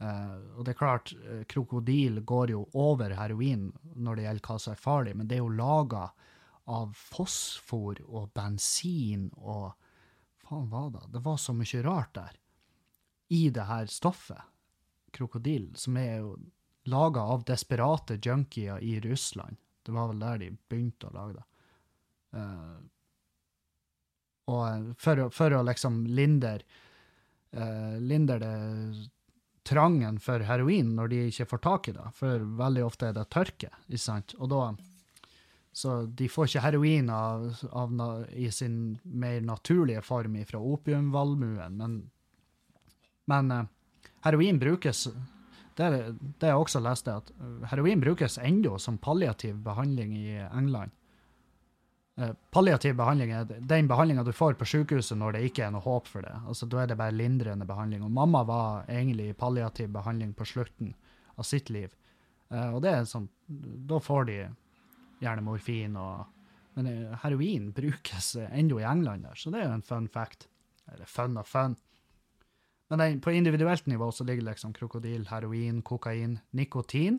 [0.00, 3.68] Uh, og det er klart, uh, krokodil går jo over heroin
[4.00, 6.06] når det gjelder hva som er farlig, men det er jo laga
[6.70, 9.72] av fosfor og bensin og
[10.50, 11.04] Faen, hva da?
[11.06, 12.38] Det var så mye rart der.
[13.30, 14.48] I det her stoffet,
[15.14, 16.32] krokodil, som er jo
[16.90, 19.60] laga av desperate junkier i Russland.
[19.86, 21.44] Det var vel der de begynte å lage det.
[22.34, 22.80] Uh,
[24.50, 26.60] og for, for, å liksom lindre
[27.50, 28.50] Lindre det
[29.66, 33.28] trangen for heroin når de ikke får tak i det, for veldig ofte er det
[33.32, 33.70] tørke.
[33.88, 34.34] ikke sant?
[34.38, 34.62] Og da,
[35.72, 37.92] Så de får ikke heroin av, av,
[38.34, 42.00] i sin mer naturlige form fra opiumvalmuen, men,
[43.30, 43.66] men uh,
[44.26, 45.06] heroin brukes
[45.78, 45.90] det,
[46.40, 47.30] det jeg også leste, at
[47.70, 50.90] heroin brukes ennå som palliativ behandling i England.
[52.18, 55.84] Eh, palliativ behandling er den behandlinga du får på sykehuset når det ikke er noe
[55.84, 56.34] håp for det.
[56.46, 58.02] Altså, Da er det bare lindrende behandling.
[58.04, 60.94] Og mamma var egentlig i palliativ behandling på slutten
[61.38, 61.94] av sitt liv.
[62.50, 64.38] Uh, og det er sånn, Da får de
[65.20, 66.26] gjerne morfin og
[66.74, 70.46] Men eh, heroin brukes ennå i England der, så det er jo en fun fact.
[70.86, 71.74] Eller fun og fun.
[72.88, 77.18] Men den, på individuelt nivå så ligger liksom krokodil, heroin, kokain, nikotin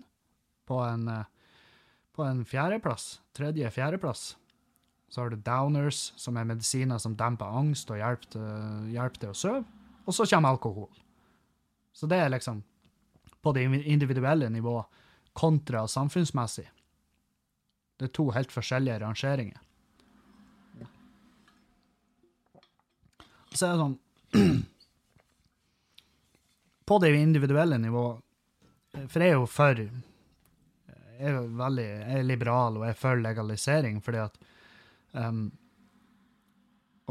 [0.65, 1.03] på en,
[2.15, 3.19] på en fjerdeplass.
[3.35, 4.37] Tredje-fjerdeplass.
[5.11, 9.63] Så har du downers, som er medisiner som demper angst og hjelper til, å sove.
[10.07, 10.87] Og så kommer alkohol.
[11.91, 12.61] Så det er liksom
[13.43, 14.77] på det individuelle nivå
[15.35, 16.63] kontra samfunnsmessig.
[17.99, 19.59] Det er to helt forskjellige rangeringer.
[23.51, 23.97] Så er det sånn
[26.87, 28.05] På det individuelle nivå
[29.11, 33.19] For jeg er jo for Jeg er veldig jeg er liberal og jeg er for
[33.19, 34.39] legalisering, fordi at
[35.11, 35.49] Um,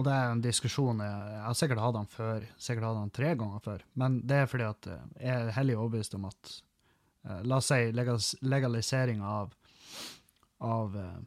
[0.01, 3.15] og det er en diskusjon jeg, jeg har sikkert hatt den før, sikkert hatt den
[3.17, 3.83] tre ganger før.
[4.01, 6.53] Men det er fordi at eh, jeg er hellig overbevist om at
[7.27, 9.53] uh, La oss si legalisering av,
[10.65, 11.19] av uh,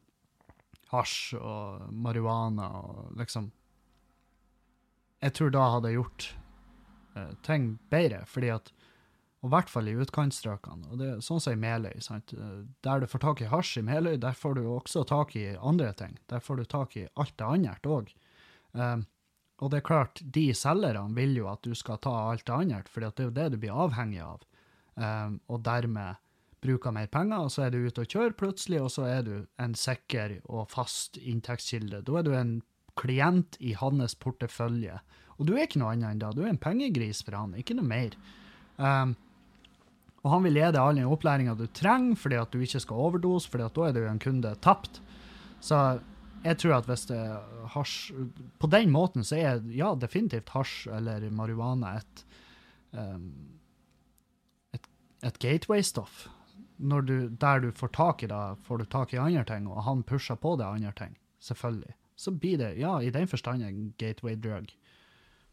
[0.93, 3.51] hasj og marihuana og liksom
[5.23, 6.31] Jeg tror da hadde gjort
[7.13, 8.73] uh, ting bedre, fordi at
[9.43, 10.87] og i hvert fall i utkantstrøkene.
[10.87, 11.97] Og det er sånn som i Meløy.
[12.03, 12.31] Sant?
[12.87, 15.89] Der du får tak i hasj i Meløy, der får du også tak i andre
[15.99, 16.15] ting.
[16.31, 18.13] Der får du tak i alt det andre òg.
[18.71, 19.03] Um,
[19.59, 22.79] og det er klart, de selgerne vil jo at du skal ta alt det andre,
[22.87, 24.45] for det er jo det du blir avhengig av.
[24.95, 26.21] Um, og dermed
[26.63, 29.33] bruker mer penger, og så er du ute og kjører plutselig, og så er du
[29.59, 31.99] en sikker og fast inntektskilde.
[32.07, 32.55] Da er du en
[32.95, 35.01] klient i hans portefølje.
[35.35, 36.31] Og du er ikke noe annet enn da.
[36.31, 38.15] Du er en pengegris for han, ikke noe mer.
[38.79, 39.17] Um,
[40.23, 43.07] og han vil gi deg all den opplæringa du trenger fordi at du ikke skal
[43.07, 45.01] overdose, fordi at da er du en kunde tapt.
[45.63, 45.79] Så
[46.43, 48.11] jeg tror at hvis det er hasj
[48.59, 52.23] På den måten så er ja, definitivt hasj eller marihuana et,
[52.91, 53.27] um,
[54.75, 54.87] et,
[55.23, 56.27] et gateway-stoff.
[56.79, 60.35] Der du får tak i det, får du tak i andre ting, og han pusher
[60.35, 61.17] på det andre ting.
[61.39, 61.95] Selvfølgelig.
[62.15, 64.71] Så blir det, ja, i den forstand en gateway drug.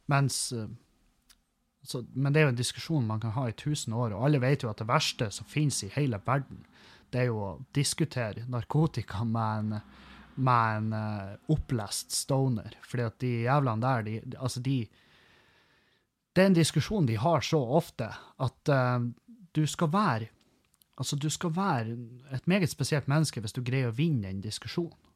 [0.07, 0.66] Mens uh,
[1.83, 4.41] så, men det er jo en diskusjon man kan ha i tusen år, og alle
[4.43, 6.64] vet jo at det verste som finnes i hele verden,
[7.11, 9.78] det er jo å diskutere narkotika med en,
[10.41, 12.76] med en uh, opplest stoner.
[12.87, 14.83] Fordi at de jævlene der, de, altså de
[16.31, 18.07] Det er en diskusjon de har så ofte
[18.39, 19.09] at uh,
[19.53, 20.28] du skal være
[21.01, 21.97] Altså, du skal være
[22.37, 25.10] et meget spesielt menneske hvis du greier å vinne den diskusjonen.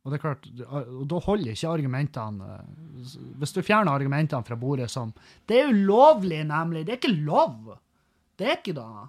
[0.00, 4.56] Og det er klart, og da holder ikke argumentene eh, Hvis du fjerner argumentene fra
[4.56, 5.12] bordet som
[5.46, 6.84] 'Det er ulovlig, nemlig'.
[6.84, 7.78] Det er ikke lov.
[8.36, 9.08] Det er ikke det.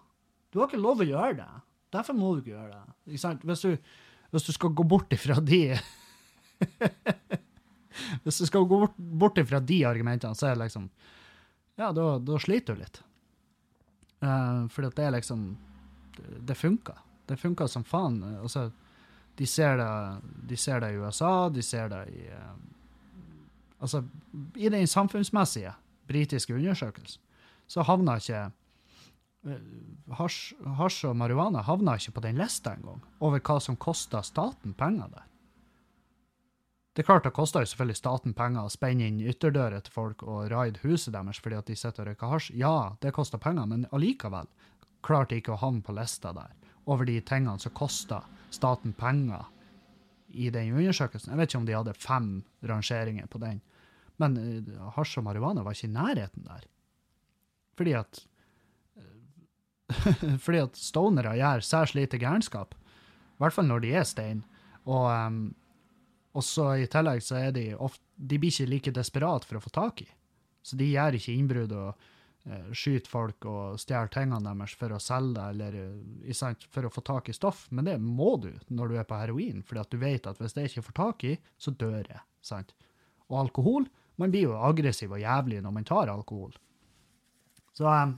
[0.52, 1.52] Du har ikke lov å gjøre det.
[1.92, 3.16] Derfor må du ikke gjøre det.
[3.16, 3.78] Ikke hvis, du,
[4.32, 5.62] hvis, du, skal gå bort ifra de
[8.24, 10.90] Hvis du skal gå bort, bort ifra de argumentene, så er det liksom
[11.80, 13.02] Ja, da, da sliter du litt.
[14.22, 15.58] Uh, fordi at det er liksom
[16.46, 17.00] det funker.
[17.26, 18.20] Det funker som faen.
[18.44, 18.72] Altså
[19.42, 19.92] de ser, det,
[20.50, 22.52] de ser det i USA, de ser det i uh,
[23.82, 24.04] Altså,
[24.62, 25.72] i den samfunnsmessige
[26.06, 27.18] britiske undersøkelsen,
[27.66, 28.42] så havna ikke
[29.50, 29.64] eh,
[30.20, 34.76] hasj, hasj og marihuana havna ikke på den lista engang, over hva som kosta staten
[34.78, 35.26] penger der.
[36.94, 40.22] Det er klart det koster jo selvfølgelig staten penger å spenne inn ytterdører til folk
[40.28, 42.54] og raide huset deres fordi at de sitter og røyker hasj.
[42.62, 44.46] Ja, det koster penger, men allikevel
[45.02, 46.54] klarte de ikke å havne på lista der
[46.86, 49.48] over de tingene som koster staten penger
[50.32, 51.34] i den undersøkelsen.
[51.34, 52.28] Jeg vet ikke om de hadde fem
[52.68, 53.62] rangeringer på den,
[54.22, 56.68] men uh, hasj og marihuana var ikke i nærheten der.
[57.80, 58.22] Fordi at
[59.00, 62.76] uh, Fordi at stonere gjør særs lite gærenskap.
[62.76, 64.46] I hvert fall når de er stein.
[64.86, 65.42] Og um,
[66.38, 69.64] og så i tillegg så er de ofte De blir ikke like desperate for å
[69.64, 70.08] få tak i.
[70.62, 72.10] Så de gjør ikke innbrudd og eh,
[72.74, 77.30] skyter folk og stjeler tingene deres for å selge eller eh, for å få tak
[77.30, 77.68] i stoff.
[77.70, 80.58] Men det må du når du er på heroin, fordi at du vet at hvis
[80.58, 82.24] det ikke får tak i, så dør jeg.
[82.42, 82.76] sant?
[83.30, 83.90] Og alkohol
[84.20, 86.52] Man blir jo aggressiv og jævlig når man tar alkohol.
[87.74, 88.12] Så um,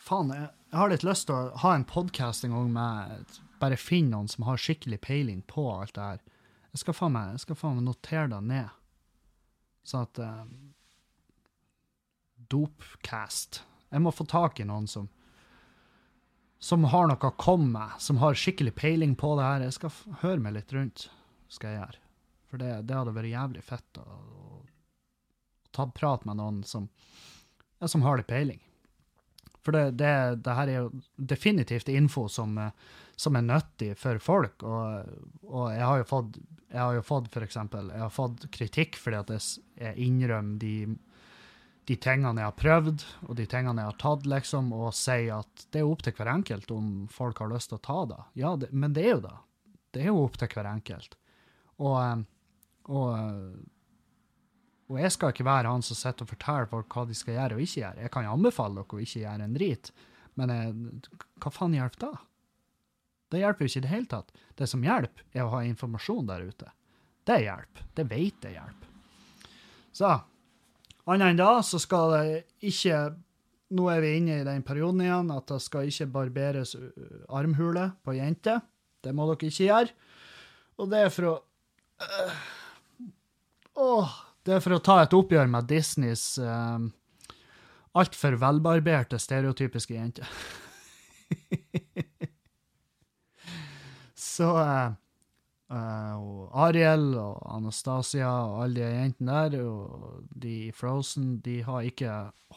[0.00, 4.14] faen, jeg, har litt lyst til å ha en podkast en gang med Bare finne
[4.14, 6.22] noen som har skikkelig peiling på alt det her
[6.68, 8.68] jeg skal faen meg, notere det ned.
[9.88, 10.44] Sånn at uh,
[12.52, 13.62] Dopcast.
[13.88, 15.08] Jeg må få tak i noen som
[16.58, 19.64] som har noe å komme med, som har skikkelig peiling på det her.
[19.68, 21.04] Jeg skal høre meg litt rundt,
[21.54, 22.00] skal jeg gjøre.
[22.50, 24.62] For det, det hadde vært jævlig fett å, å,
[25.76, 26.88] ta prat med noen som,
[27.78, 28.58] ja, som har litt peiling.
[29.62, 32.56] For det, det, det, her er jo definitivt info som,
[33.14, 34.64] som er nyttig for folk.
[34.64, 35.12] Og,
[35.46, 38.98] og jeg har jo fått jeg har jo fått for eksempel, jeg har fått kritikk
[39.00, 40.72] fordi at jeg innrømmer de,
[41.88, 45.62] de tingene jeg har prøvd, og de tingene jeg har tatt, liksom, og sier at
[45.72, 48.18] det er opp til hver enkelt om folk har lyst til å ta det.
[48.42, 49.36] Ja, det, men det er jo det.
[49.96, 51.16] Det er jo opp til hver enkelt.
[51.78, 52.20] Og, eh,
[52.92, 53.56] og, eh,
[54.92, 57.56] og jeg skal ikke være han som sitter og forteller folk hva de skal gjøre
[57.56, 58.04] og ikke gjøre.
[58.04, 59.92] Jeg kan anbefale dere å ikke gjøre en drit,
[60.38, 62.14] men jeg, hva faen hjelper det?
[63.28, 64.40] Det hjelper jo ikke i det hele tatt.
[64.56, 66.70] Det som hjelper, er å ha informasjon der ute.
[67.28, 67.88] Det hjelper.
[67.96, 68.92] Det vet jeg hjelper.
[69.92, 70.12] Så
[71.08, 73.08] annet enn da, så skal det ikke
[73.68, 76.70] Nå er vi inne i den perioden igjen at det skal ikke barberes
[77.28, 78.62] armhule på jenter.
[79.04, 79.92] Det må dere ikke gjøre.
[80.80, 81.34] Og det er for å
[82.06, 82.38] øh,
[83.84, 84.14] Åh,
[84.48, 86.88] det er for å ta et oppgjør med Disneys øh,
[87.98, 90.32] altfor velbarberte, stereotypiske jenter.
[94.18, 94.92] Så uh,
[95.68, 101.84] og Ariel og Anastasia og alle de jentene der, og de i Frozen, de har
[101.84, 102.12] ikke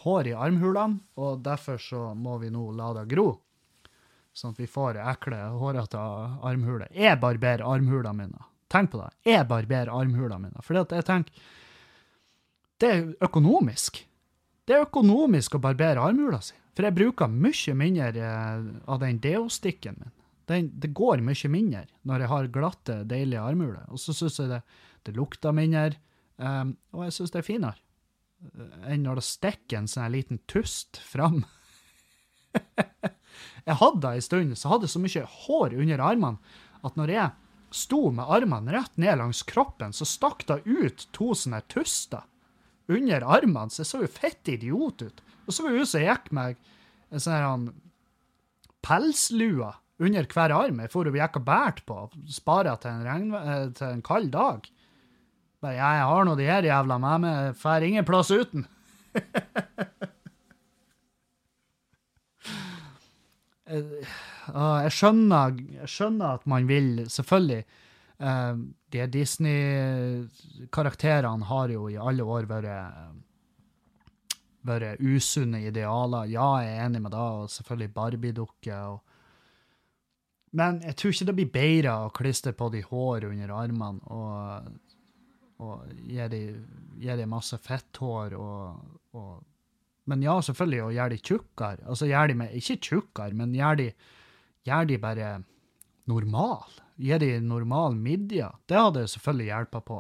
[0.06, 3.34] hår i armhulene, og derfor så må vi nå la det gro.
[4.32, 6.00] Sånn at vi får ekle, hårete
[6.48, 6.88] armhuler.
[6.96, 8.46] Jeg barberer armhulene mine.
[8.72, 9.10] Tenk på det.
[9.28, 10.64] Jeg barberer armhulene mine.
[10.64, 11.50] Fordi at jeg tenker
[12.82, 14.00] Det er økonomisk.
[14.66, 16.56] Det er økonomisk å barbere armhula si.
[16.72, 18.32] For jeg bruker mye mindre
[18.88, 20.14] av den deostikken min.
[20.50, 23.86] Den, det går mye mindre når jeg har glatte, deilige armhuler.
[23.94, 24.62] Og så syns jeg det,
[25.08, 26.00] det, lukter mindre,
[26.38, 27.78] um, og jeg syns det er finere
[28.42, 31.44] eh, enn når det stikker en sånn liten tust fram.
[33.68, 37.14] jeg hadde det en stund, så hadde jeg så mye hår under armene at når
[37.14, 37.38] jeg
[37.72, 42.26] sto med armene rett ned langs kroppen, så stakk det ut to sånne tuster
[42.92, 45.22] under armene, så jeg så jo fett idiot ut.
[45.46, 46.60] Og så var det ut som gikk med
[47.12, 47.70] en sånn
[48.84, 49.72] pelslue
[50.02, 50.80] under hver arm.
[50.82, 51.96] Jeg for og gikk og bærte på,
[52.32, 54.60] spara til eh, til en kald dag.
[55.62, 58.64] Bare, jeg har nå de her jævla med meg, får ingen plass uten.
[63.72, 65.48] jeg, skjønner,
[65.78, 67.64] jeg skjønner at man vil Selvfølgelig.
[68.22, 68.56] Uh,
[68.94, 72.70] de Disney-karakterene har jo i alle år vært
[74.68, 76.26] vært usunne idealer.
[76.30, 78.78] Ja, jeg er enig med det, og selvfølgelig Barbie-dukker.
[78.92, 79.11] og
[80.58, 84.68] men jeg tror ikke det blir bedre å klistre på de hår under armene og,
[85.64, 88.82] og gi de, masse fetthår og,
[89.16, 89.32] og,
[90.10, 91.86] Men ja, selvfølgelig, og gjøre de tjukkere.
[91.88, 93.88] Altså gjør de med, ikke tjukkere, men gjør de,
[94.68, 95.28] gjør de bare
[96.10, 96.80] normal.
[97.00, 98.50] Gi de normal midje.
[98.68, 100.00] Det hadde selvfølgelig hjelpa på.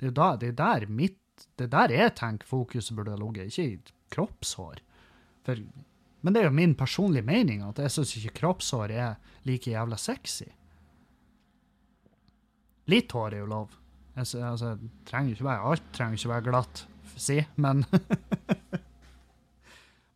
[0.00, 3.52] Det er, da, det er der mitt, det er der jeg tenker fokuset burde ligget,
[3.52, 4.80] ikke i kroppshår.
[5.46, 5.62] For
[6.20, 9.14] men det er jo min personlige mening at jeg syns ikke kroppshår er
[9.48, 10.48] like jævla sexy.
[12.90, 13.76] Litt hår er jo lov.
[14.16, 14.74] Jeg, altså,
[15.08, 16.84] trenger ikke være, alt trenger ikke være glatt,
[17.16, 17.84] si, men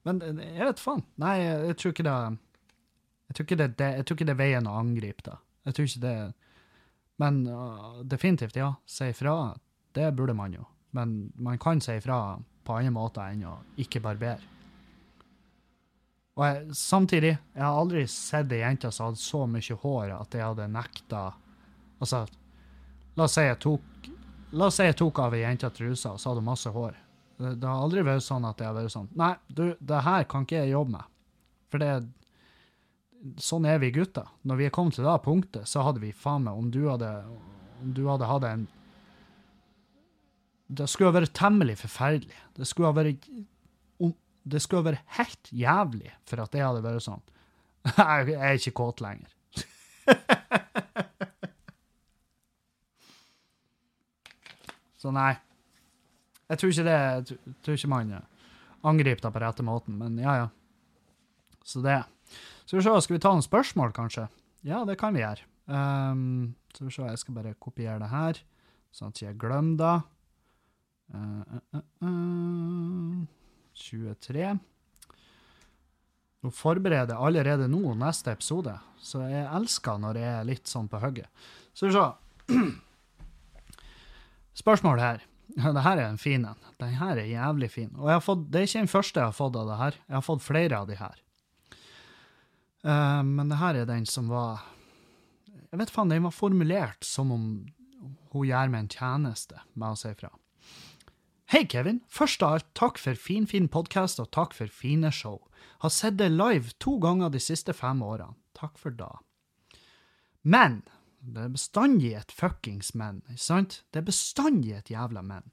[0.05, 1.01] Men jeg vet faen.
[1.23, 2.15] Nei, jeg tror ikke det
[3.25, 5.37] Jeg tror ikke det, det, jeg tror ikke det er veien å angripe det.
[5.65, 6.17] Jeg tror ikke det
[7.23, 8.75] Men uh, definitivt, ja.
[8.85, 9.55] Si ifra.
[9.97, 10.67] Det burde man jo.
[10.95, 14.54] men man kan si ifra på andre måter enn å ikke barbere.
[16.35, 20.35] Og jeg, samtidig, jeg har aldri sett ei jente som hadde så mye hår at
[20.35, 21.25] jeg hadde nekta
[22.03, 22.25] Altså,
[23.15, 24.09] la oss si jeg tok
[24.59, 26.99] La oss si jeg tok av ei jente trusa, og så hadde hun masse hår.
[27.39, 30.27] Det, det har aldri vært sånn at jeg har vært sånn Nei, du, det her
[30.31, 31.17] kan ikke jeg jobbe med.
[31.73, 31.95] For det
[33.41, 34.27] Sånn er vi gutter.
[34.45, 37.09] Når vi er kommet til det punktet, så hadde vi faen meg Om du hadde
[37.81, 38.67] Om du hadde hatt en
[40.69, 42.37] Det skulle ha vært temmelig forferdelig.
[42.59, 43.25] Det skulle ha vært
[44.45, 47.23] det skulle være helt jævlig for at jeg hadde vært sånn.
[47.99, 49.31] Jeg er ikke kåt lenger.
[55.01, 55.35] Så nei.
[56.49, 57.25] Jeg tror ikke det Jeg
[57.65, 58.15] tror ikke man
[58.85, 60.49] angriper det på rette måten, men ja, ja.
[61.65, 62.05] Så det.
[62.65, 64.25] Skal vi se, skal vi ta noen spørsmål, kanskje?
[64.65, 65.45] Ja, det kan vi gjøre.
[65.69, 68.41] Um, skal vi se, jeg skal bare kopiere det her,
[68.93, 69.97] sånn at jeg glemmer det.
[71.15, 71.43] Uh,
[71.77, 73.44] uh, uh,
[73.75, 74.55] 23.
[76.45, 80.91] Nå forbereder jeg allerede nå neste episode, så jeg elsker når jeg er litt sånn
[80.93, 81.31] på hugget.
[81.75, 82.05] Så vi se.
[84.63, 85.25] Spørsmål her.
[85.55, 86.61] Det her er en fin en.
[86.81, 87.91] Den her er jævlig fin.
[87.97, 89.99] Og fått, det er ikke den første jeg har fått av det her.
[90.09, 91.21] Jeg har fått flere av de her.
[92.85, 94.61] Uh, men det her er den som var
[95.71, 97.45] Jeg vet faen, den var formulert som om
[98.35, 100.29] hun gjør meg en tjeneste med å si fra.
[101.55, 102.01] Hei, Kevin.
[102.11, 105.37] Først av alt, takk for finfin fin podkast og takk for fine show.
[105.85, 108.35] Har sett det live to ganger de siste fem årene.
[108.59, 109.21] Takk for da.
[110.43, 110.81] Men
[111.23, 113.77] det er bestandig et fuckings men, ikke sant?
[113.95, 115.47] Det er bestandig et jævla men.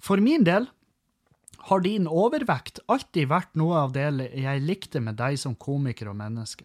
[0.00, 0.70] For min del
[1.68, 6.16] har din overvekt alltid vært noe av det jeg likte med deg som komiker og
[6.22, 6.64] menneske.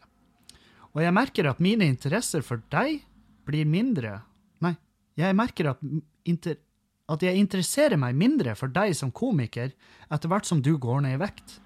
[0.95, 3.03] Og jeg merker at mine interesser for deg
[3.43, 4.21] blir mindre
[4.63, 4.77] Nei,
[5.19, 5.83] jeg merker at
[6.23, 6.63] inter
[7.11, 9.73] at jeg interesserer meg mindre for deg som komiker
[10.09, 11.59] etter hvert som du går ned i vekt.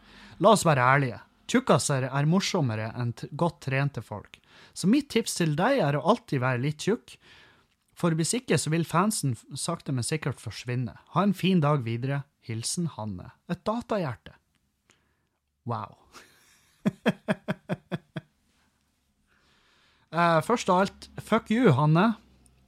[0.44, 1.20] La oss være ærlige.
[1.49, 4.38] Tjukkaser er morsommere enn godt trente folk.
[4.74, 7.16] Så mitt tips til deg er å alltid være litt tjukk,
[7.99, 10.94] for hvis ikke så vil fansen sakte, men sikkert forsvinne.
[11.16, 12.24] Ha en fin dag videre.
[12.48, 13.34] Hilsen Hanne.
[13.52, 14.34] Et datahjerte.
[15.68, 15.98] Wow.
[20.16, 22.14] uh, først av alt, fuck you, Hanne.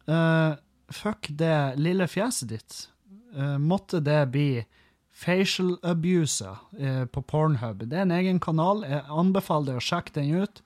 [0.09, 0.59] Uh,
[0.95, 2.77] fuck det lille fjeset ditt.
[3.35, 4.63] Uh, måtte det bli
[5.11, 7.85] facial abuse uh, på Pornhub.
[7.87, 8.85] Det er en egen kanal.
[8.87, 10.63] Jeg anbefaler deg å sjekke den ut.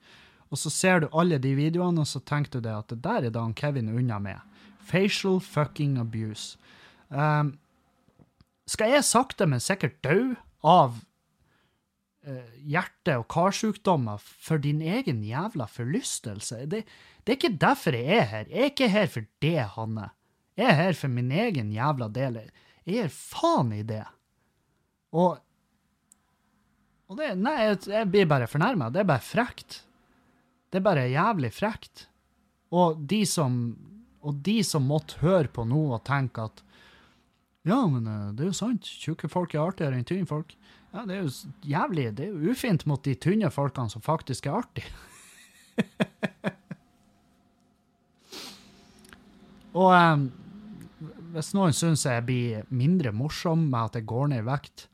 [0.50, 3.28] Og så ser du alle de videoene, og så tenker du deg at det der
[3.28, 4.62] er da Kevin unna med.
[4.86, 6.56] Facial fucking abuse.
[7.10, 7.56] Um,
[8.66, 10.34] skal jeg sakte, men sikkert dø
[10.66, 11.00] av
[12.26, 16.62] uh, hjerte- og karsykdommer for din egen jævla forlystelse?
[16.70, 16.84] Det,
[17.26, 18.50] det er ikke derfor jeg er her.
[18.52, 20.10] Jeg er ikke her for det, Hanne.
[20.56, 22.38] Jeg er her for min egen jævla del.
[22.86, 24.04] Jeg gir faen i det.
[25.16, 25.42] Og
[27.06, 28.88] og det, Nei, jeg, jeg blir bare fornærma.
[28.90, 29.80] Det er bare frekt.
[30.70, 32.06] Det er bare jævlig frekt.
[32.74, 33.58] Og de som,
[34.26, 36.62] og de som måtte høre på nå og tenke at
[37.66, 38.86] ja, men eh, det er jo sant.
[38.86, 40.54] Tjukke folk er artigere enn tynne folk.
[40.94, 44.46] Ja, det er jo jævlig Det er jo ufint mot de tynne folkene som faktisk
[44.46, 44.90] er artige.
[49.76, 50.26] og um,
[51.36, 54.86] hvis noen syns jeg blir mindre morsom med at jeg går ned i vekt,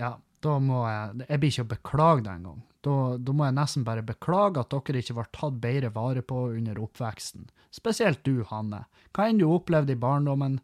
[0.00, 2.60] ja, da må jeg Jeg blir ikke å beklage det engang.
[2.80, 6.36] Da, da må jeg nesten bare beklage at dere ikke ble tatt bedre vare på
[6.54, 7.42] under oppveksten.
[7.74, 8.86] Spesielt du, Hanne.
[9.12, 10.60] Hva enn du opplevde i barndommen,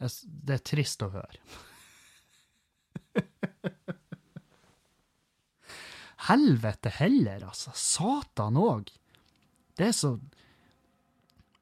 [0.00, 1.38] det er trist å høre.
[6.30, 7.70] Helvete heller, altså.
[7.76, 8.90] Satan òg.
[9.78, 10.18] Det er så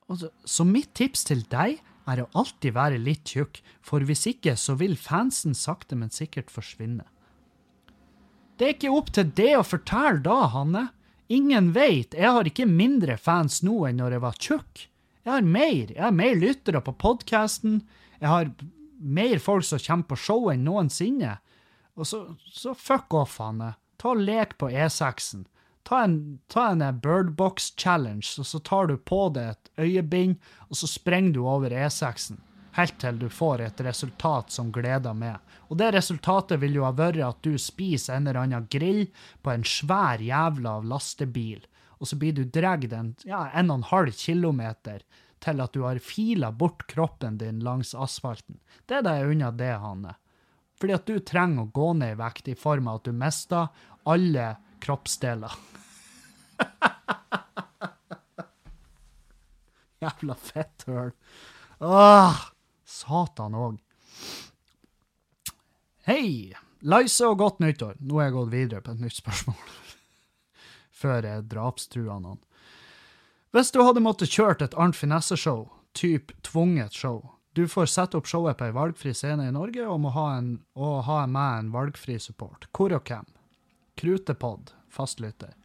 [0.08, 1.78] altså, Så mitt tips til deg
[2.08, 6.50] er å alltid være litt tjukk, for hvis ikke så vil fansen sakte, men sikkert
[6.52, 7.04] forsvinne.
[8.58, 10.88] Det er ikke opp til det å fortelle da, Hanne.
[11.30, 12.16] Ingen veit.
[12.16, 14.86] Jeg har ikke mindre fans nå enn når jeg var tjukk.
[15.22, 15.92] Jeg har mer.
[15.92, 17.82] Jeg har mer lyttere på podkasten.
[18.18, 18.50] Jeg har
[18.98, 21.36] mer folk som kommer på show enn noensinne.
[21.98, 23.74] Og så, så fuck off, Hanne.
[24.00, 25.44] Ta og lek på E6-en.
[25.88, 30.34] Ta en, en Birdbox Challenge, og så tar du på deg et øyebind,
[30.68, 32.42] og så sprenger du over E6-en.
[32.76, 35.38] Helt til du får et resultat som gleder meg.
[35.72, 39.06] Og det resultatet vil jo ha vært at du spiser en eller annen grill
[39.40, 41.64] på en svær jævla lastebil,
[41.96, 45.02] og så blir du dratt en, ja, en og en halv kilometer
[45.40, 48.60] til at du har fila bort kroppen din langs asfalten.
[48.84, 50.18] Det er det unner det, Hanne.
[50.78, 53.72] Fordi at du trenger å gå ned i vekt i form av at du mister
[54.04, 54.52] alle
[54.84, 55.77] kroppsdeler.
[60.02, 61.12] Jævla fetthøl.
[61.80, 62.40] Åh,
[62.84, 63.78] Satan òg.
[66.08, 66.54] Hei!
[66.80, 67.96] Leise og godt nyttår.
[67.98, 69.72] Nå er jeg gått videre på et nytt spørsmål.
[71.00, 72.38] Før jeg drapstrua noen.
[73.54, 75.66] Hvis du hadde måttet kjørt et Arnt Finesse-show,
[75.96, 77.24] typ tvunget show,
[77.56, 80.52] du får sette opp showet på ei valgfri scene i Norge og må ha, en,
[80.78, 82.68] og ha med en valgfri support.
[82.70, 83.26] Hvor og hvem?
[83.98, 85.56] Krutepod, fastlytter.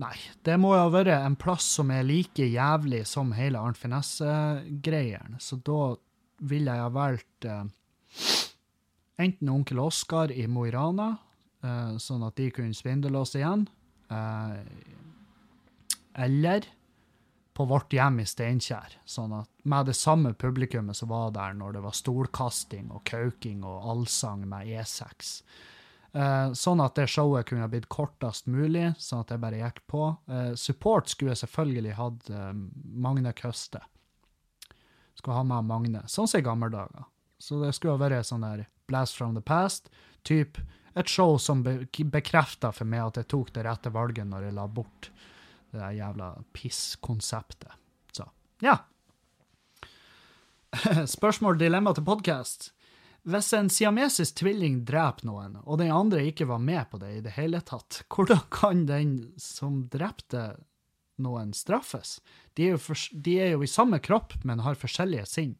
[0.00, 0.14] Nei,
[0.46, 5.40] det må jo ha vært en plass som er like jævlig som hele Arnt Finesse-greiene,
[5.42, 5.94] så da
[6.48, 7.64] ville jeg ha valgt eh,
[9.22, 11.10] enten Onkel Oskar i Mo i Rana,
[11.62, 13.66] eh, sånn at de kunne svindle oss igjen,
[14.10, 14.62] eh,
[16.24, 16.66] eller
[17.52, 21.76] på vårt hjem i Steinkjer, sånn at med det samme publikummet som var der når
[21.76, 25.42] det var stolkasting og kauking og allsang med E6.
[26.12, 29.80] Eh, sånn at det showet kunne ha blitt kortest mulig, sånn at det bare gikk
[29.88, 30.10] på.
[30.28, 32.50] Uh, support skulle jeg selvfølgelig hatt uh,
[32.84, 33.80] Magne Køste.
[35.16, 37.08] Skulle ha med Magne, sånn som i gamle dager.
[37.40, 39.88] Så det skulle ha vært sånn der Blast from the past,
[40.26, 40.60] typ
[40.92, 44.56] et show som be bekrefta for meg at jeg tok det rette valget når jeg
[44.58, 45.08] la bort
[45.72, 47.72] det der jævla pisskonseptet.
[48.12, 48.26] Så,
[48.60, 48.76] ja.
[51.16, 52.74] Spørsmål, dilemma til podkast.
[53.22, 57.20] Hvis en siamesisk tvilling dreper noen, og den andre ikke var med på det i
[57.22, 60.56] det hele tatt, hvordan kan den som drepte
[61.22, 62.16] noen, straffes?
[62.58, 65.52] De er jo, for, de er jo i samme kropp, men har forskjellige sinn.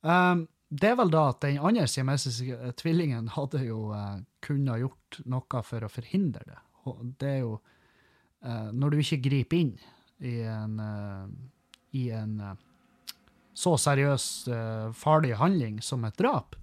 [0.00, 5.20] Um, det er vel da at den andre siamesiske tvillingen hadde jo uh, kunnet gjort
[5.28, 6.58] noe for å forhindre det.
[7.20, 9.74] Det er jo uh, Når du ikke griper inn
[10.24, 11.28] i en, uh,
[11.92, 12.38] i en
[13.58, 16.54] så seriøs, uh, farlig handling som et drap,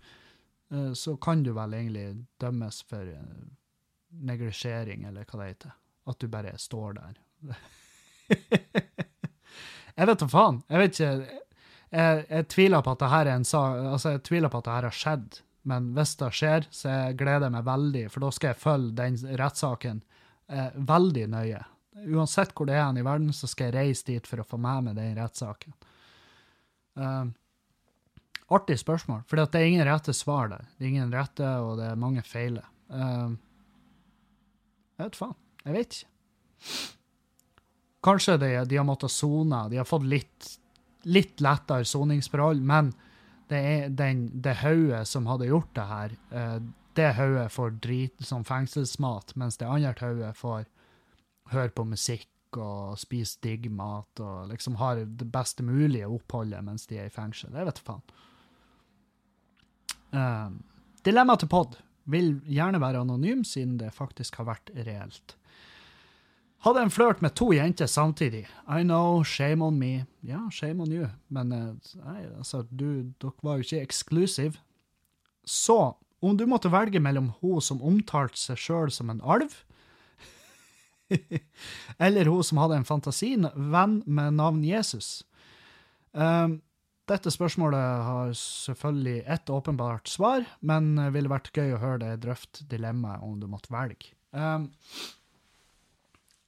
[0.71, 2.07] uh, så kan du vel egentlig
[2.39, 3.47] dømmes for uh,
[4.25, 5.73] neglisjering, eller hva det heter.
[6.07, 7.17] At du bare står der.
[9.97, 10.61] jeg vet da faen.
[10.69, 11.41] Jeg vet ikke.
[11.95, 14.67] Jeg, jeg, tviler på at det her er en sak, altså jeg tviler på at
[14.67, 15.39] det her har skjedd.
[15.65, 18.93] Men hvis det skjer, så jeg gleder jeg meg veldig, for da skal jeg følge
[18.99, 20.03] den rettssaken
[20.93, 21.63] veldig nøye.
[22.05, 24.91] Uansett hvor det er i verden, så skal jeg reise dit for å få med
[24.91, 25.73] meg den rettssaken.
[26.95, 27.27] Uh,
[28.55, 30.67] artig spørsmål, for det er ingen rette svar der.
[30.77, 32.63] Det er ingen rette, og det er mange feile.
[32.89, 33.33] Uh,
[34.95, 35.39] jeg vet faen.
[35.65, 36.11] Jeg vet ikke.
[38.05, 40.51] Kanskje de, de har måttet sone, de har fått litt,
[41.09, 42.93] litt lettere soningsforhold, men
[43.49, 46.59] det er den, det hodet som hadde gjort det her, uh,
[46.95, 50.69] det hodet får drit som fengselsmat, mens det andre hodet får
[51.51, 52.29] høre på musikk
[52.61, 57.13] og spiser digg mat og liksom har det beste mulige oppholdet mens de er i
[57.13, 57.53] fengsel.
[57.53, 58.03] Det vet faen.
[60.15, 60.61] Um,
[61.03, 61.75] dilemma til pod
[62.11, 65.35] vil gjerne være anonym, siden det faktisk har vært reelt.
[66.65, 68.45] Hadde en flørt med to jenter samtidig.
[68.65, 70.05] I know, shame on me.
[70.25, 71.09] Ja, shame on you.
[71.29, 74.57] Men uh, nei, altså, du, dere var jo ikke exclusive.
[75.45, 75.93] Så,
[76.25, 79.53] om du måtte velge mellom hun som omtalte seg sjøl som en alv,
[81.97, 85.25] Eller hun som hadde en fantasivenn med navn Jesus.
[86.11, 86.59] Um,
[87.05, 92.65] dette spørsmålet har selvfølgelig ett åpenbart svar, men ville vært gøy å høre deg drøfte
[92.71, 94.15] dilemmaet om du måtte velge.
[94.31, 94.71] Um,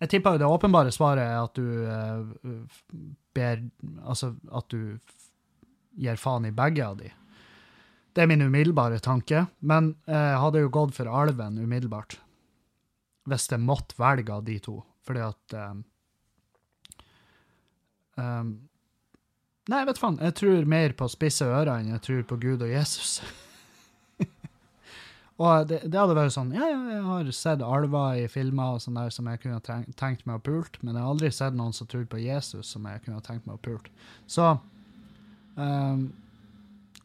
[0.01, 2.65] jeg tipper jo det åpenbare svaret er at du uh,
[3.33, 3.63] ber
[4.05, 4.97] Altså at du
[5.97, 7.09] gir faen i begge av de.
[8.13, 12.17] Det er min umiddelbare tanke, men jeg hadde jo gått for alven umiddelbart
[13.27, 14.79] hvis jeg måtte velge av de to.
[15.07, 15.83] Fordi at um,
[18.19, 18.55] um,
[19.67, 20.15] Nei, vet faen.
[20.23, 23.17] Jeg tror mer på spisse ører enn jeg tror på Gud og Jesus.
[25.43, 28.95] og det, det, hadde vært sånn Ja, jeg har sett alver i filmer og sånn
[28.95, 29.59] der som jeg kunne
[29.99, 32.87] tenkt meg å pult, men jeg har aldri sett noen som tror på Jesus som
[32.87, 33.91] jeg kunne tenkt meg å pult.
[34.23, 34.53] Så
[35.59, 36.07] um,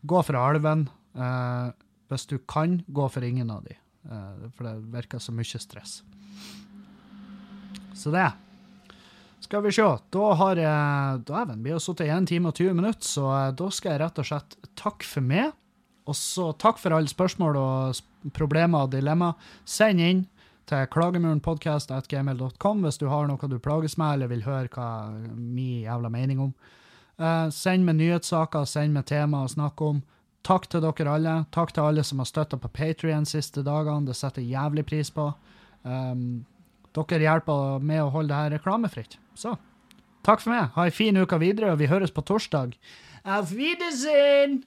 [0.07, 0.86] gå for alven.
[1.19, 1.74] Uh,
[2.12, 3.74] hvis du kan, gå for ingen av de.
[4.09, 6.01] Uh, for det virker så mye stress.
[7.95, 8.31] Så det.
[9.43, 9.85] Skal vi se.
[10.15, 13.55] Da har jeg Dæven, vi har sittet i 1 time og 20 minutter, så eh,
[13.59, 15.51] da skal jeg rett og slett takke for meg.
[16.07, 19.33] Og så takk for alle spørsmål og problemer og dilemma.
[19.66, 20.23] Send inn
[20.70, 26.11] til klagemurenpodkast.gmil.com hvis du har noe du plages med eller vil høre hva min jævla
[26.11, 26.55] mening om.
[27.19, 30.03] Uh, send med nyhetssaker, send med tema å snakke om.
[30.43, 31.35] Takk til dere alle.
[31.55, 34.09] Takk til alle som har støtta på Patrion siste dagene.
[34.09, 35.28] Det setter jeg jævlig pris på.
[35.82, 36.43] Um,
[36.97, 39.19] dere hjelper med å holde det her reklamefritt.
[39.39, 39.55] Så
[40.27, 40.70] takk for meg.
[40.74, 42.74] Ha ei en fin uke videre, og vi høres på torsdag.
[43.23, 44.62] Auf Wiedersehen!